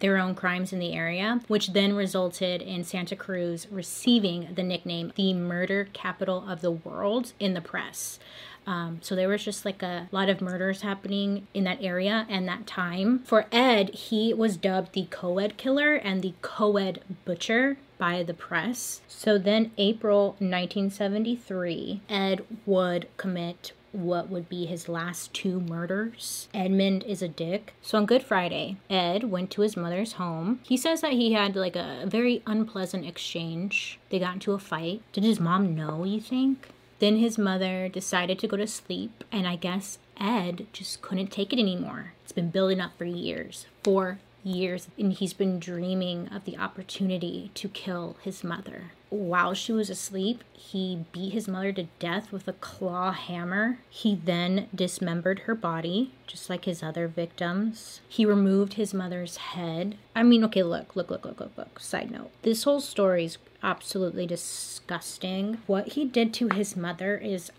their 0.00 0.18
own 0.18 0.34
crimes 0.34 0.72
in 0.72 0.78
the 0.78 0.92
area, 0.92 1.40
which 1.46 1.72
then 1.72 1.94
resulted 1.94 2.60
in 2.60 2.84
Santa 2.84 3.16
Cruz 3.16 3.66
receiving 3.70 4.48
the 4.54 4.62
nickname 4.62 5.12
the 5.14 5.32
murder 5.32 5.88
capital 5.92 6.44
of 6.48 6.60
the 6.60 6.70
world 6.70 7.32
in 7.38 7.54
the 7.54 7.60
press. 7.60 8.18
Um, 8.66 8.98
so 9.00 9.14
there 9.14 9.28
was 9.28 9.44
just 9.44 9.64
like 9.64 9.82
a 9.82 10.08
lot 10.10 10.28
of 10.28 10.40
murders 10.40 10.82
happening 10.82 11.46
in 11.54 11.64
that 11.64 11.82
area 11.82 12.26
and 12.28 12.48
that 12.48 12.66
time. 12.66 13.20
For 13.20 13.46
Ed, 13.52 13.90
he 13.90 14.34
was 14.34 14.56
dubbed 14.56 14.92
the 14.92 15.06
co-ed 15.10 15.56
killer 15.56 15.94
and 15.94 16.22
the 16.22 16.34
co-ed 16.42 17.02
butcher 17.24 17.78
by 17.98 18.22
the 18.22 18.34
press. 18.34 19.00
So 19.08 19.38
then, 19.38 19.70
April 19.78 20.36
1973, 20.38 22.02
Ed 22.08 22.44
would 22.66 23.08
commit 23.16 23.72
what 23.92 24.28
would 24.28 24.48
be 24.48 24.66
his 24.66 24.88
last 24.88 25.32
two 25.32 25.60
murders. 25.60 26.48
Edmund 26.52 27.02
is 27.04 27.22
a 27.22 27.28
dick. 27.28 27.72
So 27.80 27.96
on 27.96 28.06
Good 28.06 28.22
Friday, 28.22 28.76
Ed 28.90 29.24
went 29.24 29.50
to 29.52 29.62
his 29.62 29.76
mother's 29.76 30.14
home. 30.14 30.60
He 30.64 30.76
says 30.76 31.00
that 31.00 31.12
he 31.12 31.32
had 31.32 31.56
like 31.56 31.76
a 31.76 32.04
very 32.06 32.42
unpleasant 32.46 33.06
exchange. 33.06 33.98
They 34.10 34.18
got 34.18 34.34
into 34.34 34.52
a 34.52 34.58
fight. 34.58 35.00
Did 35.12 35.24
his 35.24 35.40
mom 35.40 35.74
know, 35.74 36.04
you 36.04 36.20
think? 36.20 36.68
Then 36.98 37.16
his 37.18 37.36
mother 37.36 37.88
decided 37.88 38.38
to 38.38 38.48
go 38.48 38.56
to 38.56 38.66
sleep, 38.66 39.22
and 39.30 39.46
I 39.46 39.56
guess 39.56 39.98
Ed 40.18 40.66
just 40.72 41.02
couldn't 41.02 41.28
take 41.28 41.52
it 41.52 41.58
anymore. 41.58 42.14
It's 42.22 42.32
been 42.32 42.50
building 42.50 42.80
up 42.80 42.92
for 42.96 43.04
years. 43.04 43.66
For 43.82 44.18
years, 44.46 44.88
and 44.98 45.12
he's 45.12 45.32
been 45.32 45.58
dreaming 45.58 46.28
of 46.28 46.44
the 46.44 46.56
opportunity 46.56 47.50
to 47.54 47.68
kill 47.68 48.16
his 48.22 48.44
mother. 48.44 48.92
While 49.08 49.54
she 49.54 49.72
was 49.72 49.88
asleep, 49.88 50.42
he 50.52 51.04
beat 51.12 51.32
his 51.32 51.46
mother 51.46 51.72
to 51.72 51.84
death 51.98 52.32
with 52.32 52.48
a 52.48 52.52
claw 52.54 53.12
hammer. 53.12 53.78
He 53.88 54.14
then 54.16 54.68
dismembered 54.74 55.40
her 55.40 55.54
body, 55.54 56.12
just 56.26 56.50
like 56.50 56.64
his 56.64 56.82
other 56.82 57.06
victims. 57.06 58.00
He 58.08 58.26
removed 58.26 58.74
his 58.74 58.92
mother's 58.92 59.36
head. 59.36 59.96
I 60.14 60.22
mean, 60.22 60.42
okay, 60.44 60.62
look, 60.62 60.96
look, 60.96 61.10
look, 61.10 61.24
look, 61.24 61.38
look, 61.40 61.56
look. 61.56 61.78
Side 61.78 62.10
note 62.10 62.30
this 62.42 62.64
whole 62.64 62.80
story 62.80 63.24
is 63.24 63.38
absolutely 63.62 64.26
disgusting. 64.26 65.58
What 65.66 65.92
he 65.92 66.04
did 66.04 66.34
to 66.34 66.48
his 66.48 66.76
mother 66.76 67.16
is. 67.16 67.50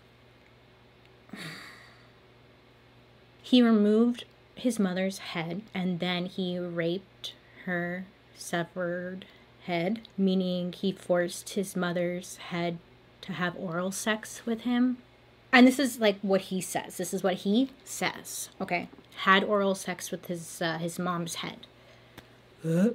He 3.40 3.62
removed 3.62 4.26
his 4.60 4.78
mother's 4.78 5.18
head 5.18 5.62
and 5.74 6.00
then 6.00 6.26
he 6.26 6.58
raped 6.58 7.34
her 7.64 8.04
severed 8.36 9.24
head, 9.64 10.00
meaning 10.16 10.72
he 10.72 10.92
forced 10.92 11.50
his 11.50 11.76
mother's 11.76 12.36
head 12.36 12.78
to 13.20 13.32
have 13.32 13.56
oral 13.56 13.92
sex 13.92 14.42
with 14.46 14.62
him. 14.62 14.98
And 15.52 15.66
this 15.66 15.78
is 15.78 15.98
like 15.98 16.18
what 16.22 16.42
he 16.42 16.60
says. 16.60 16.96
This 16.96 17.12
is 17.14 17.22
what 17.22 17.34
he 17.34 17.70
says. 17.84 18.50
Okay. 18.60 18.88
Had 19.22 19.44
oral 19.44 19.74
sex 19.74 20.10
with 20.10 20.26
his 20.26 20.62
uh, 20.62 20.78
his 20.78 20.98
mom's 20.98 21.36
head. 21.36 21.66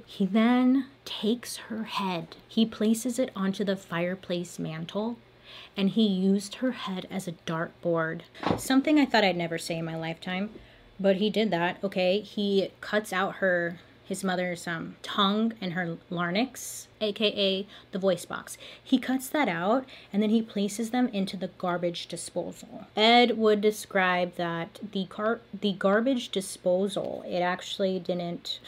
He 0.06 0.26
then 0.26 0.88
takes 1.06 1.58
her 1.58 1.84
head. 1.84 2.36
He 2.48 2.66
places 2.66 3.18
it 3.18 3.32
onto 3.36 3.64
the 3.64 3.76
fireplace 3.76 4.60
mantle 4.60 5.18
and 5.76 5.92
he 5.92 6.06
used 6.06 6.56
her 6.56 6.72
head 6.72 7.08
as 7.10 7.28
a 7.28 7.34
dartboard. 7.48 8.22
Something 8.58 9.00
I 9.00 9.06
thought 9.06 9.24
I'd 9.24 9.38
never 9.38 9.58
say 9.58 9.78
in 9.78 9.86
my 9.86 9.96
lifetime. 9.96 10.52
But 11.00 11.18
he 11.18 11.30
did 11.30 11.52
that. 11.52 11.78
Okay, 11.84 12.20
he 12.20 12.70
cuts 12.82 13.12
out 13.12 13.36
her 13.36 13.80
his 14.06 14.24
mother's 14.24 14.68
um, 14.68 14.96
tongue 15.02 15.54
and 15.62 15.74
her 15.74 15.98
larynx, 16.10 16.88
aka 17.00 17.66
the 17.92 18.00
voice 18.00 18.26
box. 18.26 18.58
He 18.84 19.00
cuts 19.00 19.30
that 19.30 19.48
out 19.48 19.86
and 20.12 20.22
then 20.22 20.30
he 20.30 20.42
places 20.42 20.90
them 20.90 21.08
into 21.08 21.38
the 21.38 21.50
garbage 21.58 22.08
disposal. 22.08 22.86
Ed 22.98 23.38
would 23.38 23.62
describe 23.62 24.36
that 24.36 24.80
the 24.92 25.06
car 25.06 25.40
the 25.60 25.74
garbage 25.74 26.30
disposal, 26.30 27.24
it 27.28 27.40
actually 27.40 27.98
didn't 28.00 28.60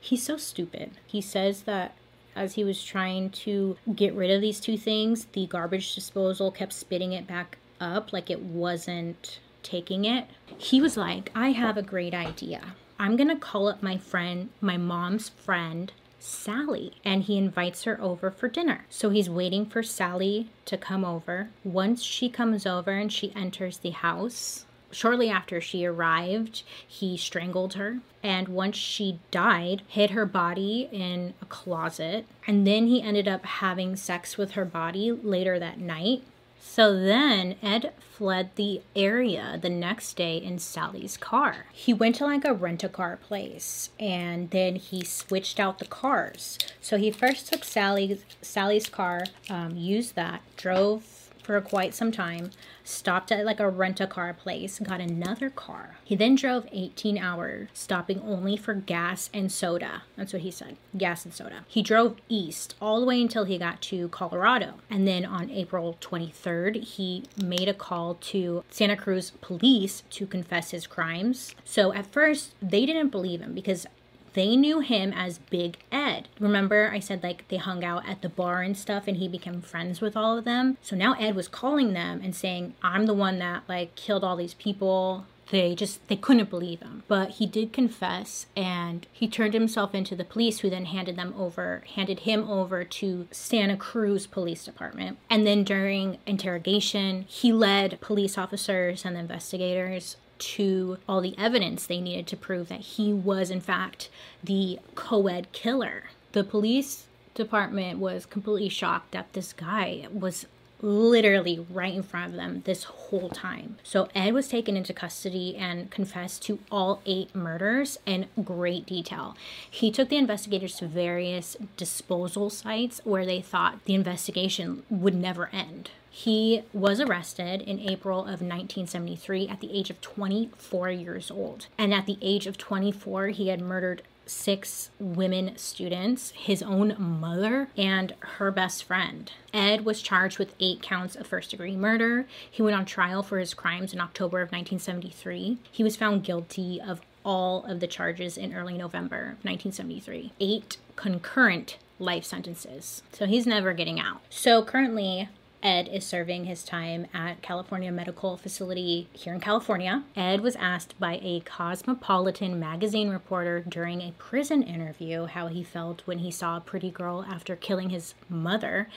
He's 0.00 0.22
so 0.22 0.38
stupid. 0.38 0.92
He 1.06 1.20
says 1.20 1.62
that 1.62 1.94
as 2.34 2.54
he 2.54 2.64
was 2.64 2.82
trying 2.82 3.30
to 3.30 3.76
get 3.94 4.14
rid 4.14 4.30
of 4.30 4.40
these 4.40 4.58
two 4.58 4.78
things, 4.78 5.26
the 5.32 5.46
garbage 5.46 5.94
disposal 5.94 6.50
kept 6.50 6.72
spitting 6.72 7.12
it 7.12 7.26
back 7.26 7.58
up 7.80 8.12
like 8.12 8.30
it 8.30 8.40
wasn't 8.40 9.40
taking 9.62 10.04
it, 10.04 10.26
he 10.58 10.80
was 10.80 10.96
like, 10.96 11.30
I 11.34 11.52
have 11.52 11.76
a 11.76 11.82
great 11.82 12.14
idea. 12.14 12.74
I'm 12.98 13.16
going 13.16 13.28
to 13.28 13.36
call 13.36 13.68
up 13.68 13.82
my 13.82 13.96
friend, 13.96 14.50
my 14.60 14.76
mom's 14.76 15.30
friend, 15.30 15.92
Sally, 16.18 16.92
and 17.02 17.22
he 17.22 17.38
invites 17.38 17.84
her 17.84 17.98
over 18.00 18.30
for 18.30 18.48
dinner. 18.48 18.84
So 18.90 19.08
he's 19.08 19.30
waiting 19.30 19.64
for 19.64 19.82
Sally 19.82 20.50
to 20.66 20.76
come 20.76 21.04
over. 21.04 21.48
Once 21.64 22.02
she 22.02 22.28
comes 22.28 22.66
over 22.66 22.90
and 22.90 23.10
she 23.10 23.32
enters 23.34 23.78
the 23.78 23.90
house, 23.90 24.66
shortly 24.90 25.30
after 25.30 25.60
she 25.60 25.86
arrived, 25.86 26.62
he 26.86 27.16
strangled 27.16 27.74
her. 27.74 28.00
And 28.22 28.48
once 28.48 28.76
she 28.76 29.18
died, 29.30 29.82
hid 29.88 30.10
her 30.10 30.26
body 30.26 30.90
in 30.92 31.32
a 31.40 31.46
closet. 31.46 32.26
And 32.46 32.66
then 32.66 32.86
he 32.86 33.00
ended 33.02 33.26
up 33.26 33.46
having 33.46 33.96
sex 33.96 34.36
with 34.36 34.52
her 34.52 34.66
body 34.66 35.10
later 35.10 35.58
that 35.58 35.78
night. 35.78 36.22
So 36.60 36.98
then 36.98 37.56
Ed 37.62 37.92
fled 37.98 38.50
the 38.56 38.82
area 38.94 39.58
the 39.60 39.70
next 39.70 40.14
day 40.14 40.36
in 40.36 40.58
Sally's 40.58 41.16
car. 41.16 41.66
He 41.72 41.92
went 41.92 42.16
to 42.16 42.24
like 42.24 42.44
a 42.44 42.54
rent 42.54 42.84
a 42.84 42.88
car 42.88 43.16
place 43.16 43.90
and 43.98 44.50
then 44.50 44.76
he 44.76 45.04
switched 45.04 45.58
out 45.58 45.78
the 45.78 45.86
cars. 45.86 46.58
So 46.80 46.96
he 46.96 47.10
first 47.10 47.50
took 47.50 47.64
Sally's 47.64 48.24
Sally's 48.42 48.88
car, 48.88 49.24
um, 49.48 49.76
used 49.76 50.14
that, 50.16 50.42
drove 50.56 51.19
for 51.50 51.60
quite 51.60 51.94
some 51.94 52.12
time, 52.12 52.50
stopped 52.84 53.32
at 53.32 53.44
like 53.44 53.58
a 53.58 53.68
rent 53.68 54.00
a 54.00 54.06
car 54.06 54.32
place, 54.32 54.78
got 54.78 55.00
another 55.00 55.50
car. 55.50 55.96
He 56.04 56.14
then 56.14 56.36
drove 56.36 56.68
18 56.70 57.18
hours, 57.18 57.68
stopping 57.72 58.20
only 58.20 58.56
for 58.56 58.72
gas 58.72 59.28
and 59.34 59.50
soda. 59.50 60.02
That's 60.16 60.32
what 60.32 60.42
he 60.42 60.52
said 60.52 60.76
gas 60.96 61.24
and 61.24 61.34
soda. 61.34 61.64
He 61.66 61.82
drove 61.82 62.16
east 62.28 62.76
all 62.80 63.00
the 63.00 63.06
way 63.06 63.20
until 63.20 63.44
he 63.44 63.58
got 63.58 63.80
to 63.82 64.08
Colorado. 64.10 64.74
And 64.88 65.08
then 65.08 65.24
on 65.24 65.50
April 65.50 65.98
23rd, 66.00 66.84
he 66.84 67.24
made 67.36 67.68
a 67.68 67.74
call 67.74 68.14
to 68.14 68.62
Santa 68.70 68.96
Cruz 68.96 69.32
police 69.40 70.04
to 70.10 70.28
confess 70.28 70.70
his 70.70 70.86
crimes. 70.86 71.56
So 71.64 71.92
at 71.92 72.12
first, 72.12 72.54
they 72.62 72.86
didn't 72.86 73.08
believe 73.08 73.40
him 73.40 73.54
because 73.54 73.86
they 74.32 74.56
knew 74.56 74.80
him 74.80 75.12
as 75.12 75.38
Big 75.38 75.78
Ed. 75.90 76.28
Remember, 76.38 76.90
I 76.92 77.00
said 77.00 77.22
like 77.22 77.48
they 77.48 77.56
hung 77.56 77.84
out 77.84 78.08
at 78.08 78.22
the 78.22 78.28
bar 78.28 78.62
and 78.62 78.76
stuff 78.76 79.08
and 79.08 79.16
he 79.16 79.28
became 79.28 79.62
friends 79.62 80.00
with 80.00 80.16
all 80.16 80.38
of 80.38 80.44
them. 80.44 80.76
So 80.82 80.96
now 80.96 81.14
Ed 81.14 81.34
was 81.34 81.48
calling 81.48 81.92
them 81.92 82.20
and 82.22 82.34
saying, 82.34 82.74
I'm 82.82 83.06
the 83.06 83.14
one 83.14 83.38
that 83.38 83.64
like 83.68 83.94
killed 83.96 84.24
all 84.24 84.36
these 84.36 84.54
people. 84.54 85.26
They 85.50 85.74
just 85.74 86.06
they 86.06 86.14
couldn't 86.14 86.48
believe 86.48 86.80
him. 86.80 87.02
But 87.08 87.30
he 87.30 87.46
did 87.46 87.72
confess 87.72 88.46
and 88.56 89.06
he 89.12 89.26
turned 89.26 89.52
himself 89.52 89.94
into 89.94 90.14
the 90.14 90.24
police 90.24 90.60
who 90.60 90.70
then 90.70 90.84
handed 90.84 91.16
them 91.16 91.34
over 91.36 91.82
handed 91.96 92.20
him 92.20 92.48
over 92.48 92.84
to 92.84 93.26
Santa 93.32 93.76
Cruz 93.76 94.28
Police 94.28 94.64
Department. 94.64 95.18
And 95.28 95.44
then 95.44 95.64
during 95.64 96.18
interrogation, 96.24 97.24
he 97.26 97.52
led 97.52 98.00
police 98.00 98.38
officers 98.38 99.04
and 99.04 99.16
investigators 99.16 100.16
to 100.40 100.98
all 101.08 101.20
the 101.20 101.36
evidence 101.38 101.86
they 101.86 102.00
needed 102.00 102.26
to 102.28 102.36
prove 102.36 102.68
that 102.68 102.80
he 102.80 103.12
was, 103.12 103.50
in 103.50 103.60
fact, 103.60 104.08
the 104.42 104.78
co 104.94 105.26
ed 105.28 105.52
killer. 105.52 106.04
The 106.32 106.44
police 106.44 107.06
department 107.34 107.98
was 107.98 108.26
completely 108.26 108.68
shocked 108.68 109.12
that 109.12 109.32
this 109.32 109.52
guy 109.52 110.06
was 110.12 110.46
literally 110.82 111.64
right 111.70 111.94
in 111.94 112.02
front 112.02 112.30
of 112.30 112.36
them 112.36 112.62
this 112.64 112.84
whole 112.84 113.28
time. 113.28 113.76
So 113.82 114.08
Ed 114.14 114.32
was 114.32 114.48
taken 114.48 114.76
into 114.76 114.92
custody 114.92 115.56
and 115.56 115.90
confessed 115.90 116.42
to 116.44 116.58
all 116.70 117.02
eight 117.06 117.34
murders 117.34 117.98
in 118.06 118.26
great 118.42 118.86
detail. 118.86 119.36
He 119.70 119.90
took 119.90 120.08
the 120.08 120.16
investigators 120.16 120.76
to 120.76 120.86
various 120.86 121.56
disposal 121.76 122.50
sites 122.50 123.00
where 123.04 123.26
they 123.26 123.40
thought 123.40 123.84
the 123.84 123.94
investigation 123.94 124.82
would 124.90 125.14
never 125.14 125.48
end. 125.52 125.90
He 126.10 126.62
was 126.72 127.00
arrested 127.00 127.62
in 127.62 127.78
April 127.78 128.20
of 128.20 128.42
1973 128.42 129.48
at 129.48 129.60
the 129.60 129.72
age 129.72 129.90
of 129.90 130.00
24 130.00 130.90
years 130.90 131.30
old. 131.30 131.68
And 131.78 131.94
at 131.94 132.06
the 132.06 132.18
age 132.20 132.48
of 132.48 132.58
24, 132.58 133.28
he 133.28 133.48
had 133.48 133.60
murdered 133.60 134.02
six 134.30 134.90
women 134.98 135.56
students, 135.56 136.30
his 136.30 136.62
own 136.62 136.94
mother, 136.98 137.68
and 137.76 138.14
her 138.20 138.50
best 138.50 138.84
friend. 138.84 139.32
Ed 139.52 139.84
was 139.84 140.02
charged 140.02 140.38
with 140.38 140.54
eight 140.60 140.82
counts 140.82 141.16
of 141.16 141.26
first 141.26 141.50
degree 141.50 141.76
murder. 141.76 142.26
He 142.50 142.62
went 142.62 142.76
on 142.76 142.84
trial 142.84 143.22
for 143.22 143.38
his 143.38 143.54
crimes 143.54 143.92
in 143.92 144.00
October 144.00 144.40
of 144.40 144.52
1973. 144.52 145.58
He 145.70 145.82
was 145.82 145.96
found 145.96 146.24
guilty 146.24 146.80
of 146.80 147.00
all 147.24 147.64
of 147.64 147.80
the 147.80 147.86
charges 147.86 148.38
in 148.38 148.54
early 148.54 148.78
November 148.78 149.36
1973. 149.42 150.32
Eight 150.40 150.78
concurrent 150.96 151.76
life 151.98 152.24
sentences. 152.24 153.02
So 153.12 153.26
he's 153.26 153.46
never 153.46 153.72
getting 153.72 154.00
out. 154.00 154.20
So 154.30 154.64
currently, 154.64 155.28
Ed 155.62 155.88
is 155.88 156.06
serving 156.06 156.44
his 156.44 156.64
time 156.64 157.06
at 157.12 157.42
California 157.42 157.92
Medical 157.92 158.38
Facility 158.38 159.08
here 159.12 159.34
in 159.34 159.40
California. 159.40 160.04
Ed 160.16 160.40
was 160.40 160.56
asked 160.56 160.98
by 160.98 161.20
a 161.22 161.40
Cosmopolitan 161.40 162.58
magazine 162.58 163.10
reporter 163.10 163.60
during 163.60 164.00
a 164.00 164.14
prison 164.16 164.62
interview 164.62 165.26
how 165.26 165.48
he 165.48 165.62
felt 165.62 166.06
when 166.06 166.20
he 166.20 166.30
saw 166.30 166.56
a 166.56 166.62
pretty 166.62 166.90
girl 166.90 167.26
after 167.28 167.56
killing 167.56 167.90
his 167.90 168.14
mother, 168.30 168.88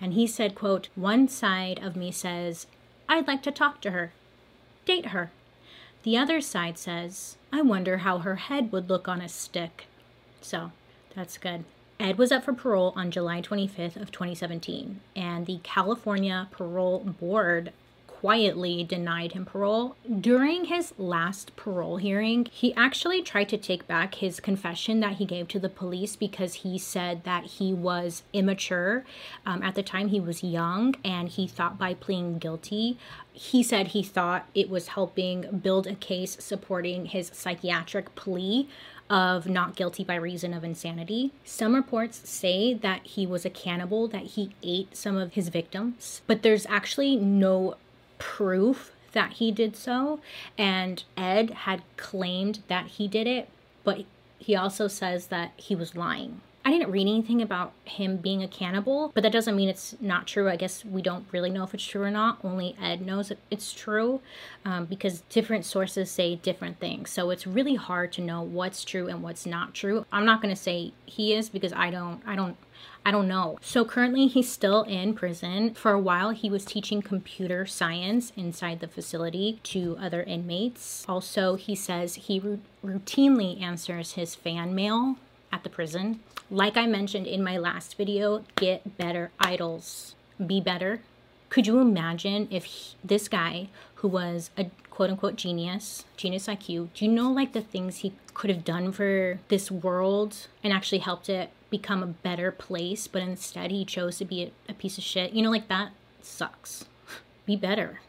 and 0.00 0.14
he 0.14 0.26
said, 0.26 0.56
quote, 0.56 0.88
"One 0.96 1.28
side 1.28 1.78
of 1.84 1.94
me 1.94 2.10
says, 2.10 2.66
I'd 3.08 3.28
like 3.28 3.42
to 3.44 3.52
talk 3.52 3.80
to 3.82 3.92
her, 3.92 4.12
date 4.86 5.06
her. 5.06 5.30
The 6.02 6.16
other 6.16 6.40
side 6.40 6.78
says, 6.78 7.36
I 7.52 7.62
wonder 7.62 7.98
how 7.98 8.18
her 8.18 8.36
head 8.36 8.72
would 8.72 8.90
look 8.90 9.06
on 9.06 9.20
a 9.20 9.28
stick." 9.28 9.86
So, 10.40 10.72
that's 11.14 11.38
good. 11.38 11.64
Ed 12.00 12.16
was 12.16 12.30
up 12.30 12.44
for 12.44 12.52
parole 12.52 12.92
on 12.94 13.10
July 13.10 13.42
25th 13.42 13.96
of 13.96 14.12
2017, 14.12 15.00
and 15.16 15.46
the 15.46 15.58
California 15.64 16.46
Parole 16.52 17.00
Board 17.00 17.72
quietly 18.20 18.82
denied 18.82 19.30
him 19.30 19.44
parole. 19.44 19.94
During 20.20 20.64
his 20.64 20.92
last 20.98 21.54
parole 21.54 21.98
hearing, 21.98 22.48
he 22.50 22.74
actually 22.74 23.22
tried 23.22 23.48
to 23.50 23.56
take 23.56 23.86
back 23.86 24.16
his 24.16 24.40
confession 24.40 24.98
that 24.98 25.18
he 25.18 25.24
gave 25.24 25.46
to 25.48 25.60
the 25.60 25.68
police 25.68 26.16
because 26.16 26.54
he 26.54 26.78
said 26.78 27.22
that 27.22 27.44
he 27.44 27.72
was 27.72 28.24
immature. 28.32 29.04
Um, 29.46 29.62
at 29.62 29.76
the 29.76 29.84
time, 29.84 30.08
he 30.08 30.18
was 30.18 30.42
young 30.42 30.96
and 31.04 31.28
he 31.28 31.46
thought 31.46 31.78
by 31.78 31.94
pleading 31.94 32.38
guilty, 32.38 32.98
he 33.32 33.62
said 33.62 33.88
he 33.88 34.02
thought 34.02 34.48
it 34.52 34.68
was 34.68 34.88
helping 34.88 35.60
build 35.62 35.86
a 35.86 35.94
case 35.94 36.36
supporting 36.40 37.06
his 37.06 37.30
psychiatric 37.32 38.16
plea 38.16 38.68
of 39.08 39.46
not 39.46 39.76
guilty 39.76 40.02
by 40.02 40.16
reason 40.16 40.52
of 40.52 40.64
insanity. 40.64 41.32
Some 41.44 41.72
reports 41.72 42.28
say 42.28 42.74
that 42.74 43.06
he 43.06 43.26
was 43.28 43.44
a 43.44 43.50
cannibal, 43.50 44.08
that 44.08 44.22
he 44.22 44.56
ate 44.62 44.96
some 44.96 45.16
of 45.16 45.34
his 45.34 45.50
victims, 45.50 46.20
but 46.26 46.42
there's 46.42 46.66
actually 46.66 47.14
no 47.14 47.76
proof 48.18 48.92
that 49.12 49.34
he 49.34 49.50
did 49.50 49.76
so. 49.76 50.20
And 50.56 51.02
Ed 51.16 51.50
had 51.50 51.82
claimed 51.96 52.60
that 52.68 52.86
he 52.86 53.08
did 53.08 53.26
it, 53.26 53.48
but 53.84 54.04
he 54.38 54.54
also 54.54 54.88
says 54.88 55.26
that 55.28 55.52
he 55.56 55.74
was 55.74 55.96
lying. 55.96 56.40
I 56.64 56.70
didn't 56.70 56.90
read 56.90 57.08
anything 57.08 57.40
about 57.40 57.72
him 57.84 58.18
being 58.18 58.42
a 58.42 58.48
cannibal, 58.48 59.10
but 59.14 59.22
that 59.22 59.32
doesn't 59.32 59.56
mean 59.56 59.70
it's 59.70 59.96
not 60.02 60.26
true. 60.26 60.50
I 60.50 60.56
guess 60.56 60.84
we 60.84 61.00
don't 61.00 61.24
really 61.32 61.48
know 61.48 61.64
if 61.64 61.72
it's 61.72 61.84
true 61.84 62.02
or 62.02 62.10
not. 62.10 62.40
Only 62.44 62.76
Ed 62.78 63.00
knows 63.00 63.32
it's 63.50 63.72
true 63.72 64.20
um, 64.66 64.84
because 64.84 65.22
different 65.30 65.64
sources 65.64 66.10
say 66.10 66.34
different 66.36 66.78
things. 66.78 67.08
So 67.08 67.30
it's 67.30 67.46
really 67.46 67.76
hard 67.76 68.12
to 68.14 68.20
know 68.20 68.42
what's 68.42 68.84
true 68.84 69.08
and 69.08 69.22
what's 69.22 69.46
not 69.46 69.72
true. 69.72 70.04
I'm 70.12 70.26
not 70.26 70.42
going 70.42 70.54
to 70.54 70.60
say 70.60 70.92
he 71.06 71.32
is 71.32 71.48
because 71.48 71.72
I 71.72 71.90
don't, 71.90 72.20
I 72.26 72.36
don't, 72.36 72.56
I 73.08 73.10
don't 73.10 73.26
know. 73.26 73.58
So 73.62 73.86
currently 73.86 74.26
he's 74.26 74.52
still 74.52 74.82
in 74.82 75.14
prison. 75.14 75.72
For 75.72 75.92
a 75.92 75.98
while 75.98 76.28
he 76.28 76.50
was 76.50 76.66
teaching 76.66 77.00
computer 77.00 77.64
science 77.64 78.34
inside 78.36 78.80
the 78.80 78.86
facility 78.86 79.60
to 79.62 79.96
other 79.98 80.22
inmates. 80.24 81.06
Also, 81.08 81.54
he 81.54 81.74
says 81.74 82.16
he 82.16 82.38
routinely 82.84 83.62
answers 83.62 84.12
his 84.12 84.34
fan 84.34 84.74
mail 84.74 85.16
at 85.50 85.62
the 85.62 85.70
prison. 85.70 86.20
Like 86.50 86.76
I 86.76 86.84
mentioned 86.84 87.26
in 87.26 87.42
my 87.42 87.56
last 87.56 87.96
video, 87.96 88.44
get 88.56 88.98
better 88.98 89.30
idols. 89.40 90.14
Be 90.46 90.60
better. 90.60 91.00
Could 91.48 91.66
you 91.66 91.78
imagine 91.78 92.46
if 92.50 92.64
he, 92.64 92.94
this 93.02 93.26
guy 93.26 93.70
who 93.94 94.08
was 94.08 94.50
a 94.58 94.70
quote 94.90 95.08
unquote 95.08 95.36
genius, 95.36 96.04
genius 96.18 96.46
IQ, 96.46 96.88
do 96.92 97.06
you 97.06 97.10
know 97.10 97.32
like 97.32 97.54
the 97.54 97.62
things 97.62 97.98
he 97.98 98.12
could 98.34 98.50
have 98.50 98.66
done 98.66 98.92
for 98.92 99.38
this 99.48 99.70
world 99.70 100.48
and 100.62 100.74
actually 100.74 100.98
helped 100.98 101.30
it 101.30 101.50
become 101.70 102.02
a 102.02 102.06
better 102.06 102.50
place, 102.50 103.06
but 103.06 103.22
instead 103.22 103.70
he 103.70 103.84
chose 103.84 104.18
to 104.18 104.24
be 104.24 104.42
a, 104.44 104.50
a 104.70 104.74
piece 104.74 104.98
of 104.98 105.04
shit? 105.04 105.32
You 105.32 105.42
know, 105.42 105.50
like 105.50 105.68
that 105.68 105.92
sucks. 106.22 106.84
Be 107.46 107.56
better 107.56 108.00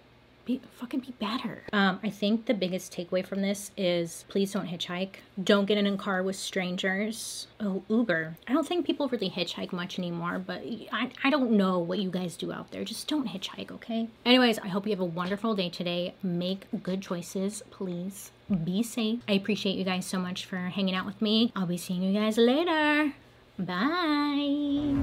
be 0.50 0.62
fucking 0.80 1.02
be 1.02 1.14
better. 1.20 1.62
Um, 1.72 2.00
I 2.02 2.10
think 2.10 2.48
the 2.48 2.56
biggest 2.56 2.92
takeaway 2.92 3.24
from 3.24 3.42
this 3.44 3.70
is 3.78 4.26
please 4.30 4.52
don't 4.52 4.68
hitchhike. 4.68 5.18
Don't 5.44 5.66
get 5.66 5.78
in 5.78 5.86
a 5.86 5.96
car 5.96 6.24
with 6.24 6.36
strangers. 6.36 7.46
Oh, 7.60 7.84
Uber. 7.88 8.36
I 8.48 8.54
don't 8.54 8.68
think 8.68 8.88
people 8.88 9.08
really 9.10 9.30
hitchhike 9.30 9.72
much 9.72 10.00
anymore, 10.00 10.40
but 10.40 10.64
I, 10.92 11.12
I 11.24 11.30
don't 11.30 11.52
know 11.52 11.78
what 11.78 12.00
you 12.00 12.10
guys 12.10 12.36
do 12.36 12.52
out 12.52 12.72
there. 12.72 12.84
Just 12.84 13.08
don't 13.08 13.28
hitchhike, 13.28 13.72
okay? 13.72 14.08
Anyways, 14.26 14.58
I 14.58 14.70
hope 14.70 14.88
you 14.88 14.92
have 14.92 15.00
a 15.00 15.06
wonderful 15.06 15.54
day 15.54 15.70
today. 15.70 16.16
Make 16.24 16.66
good 16.82 17.04
choices, 17.04 17.62
please. 17.70 18.32
Be 18.64 18.82
safe. 18.82 19.20
I 19.28 19.34
appreciate 19.34 19.76
you 19.76 19.84
guys 19.84 20.08
so 20.08 20.18
much 20.18 20.46
for 20.46 20.58
hanging 20.58 20.96
out 20.96 21.06
with 21.06 21.22
me. 21.22 21.52
I'll 21.56 21.68
be 21.68 21.78
seeing 21.78 22.02
you 22.02 22.20
guys 22.20 22.40
later. 22.40 23.14
Bye. 23.60 24.96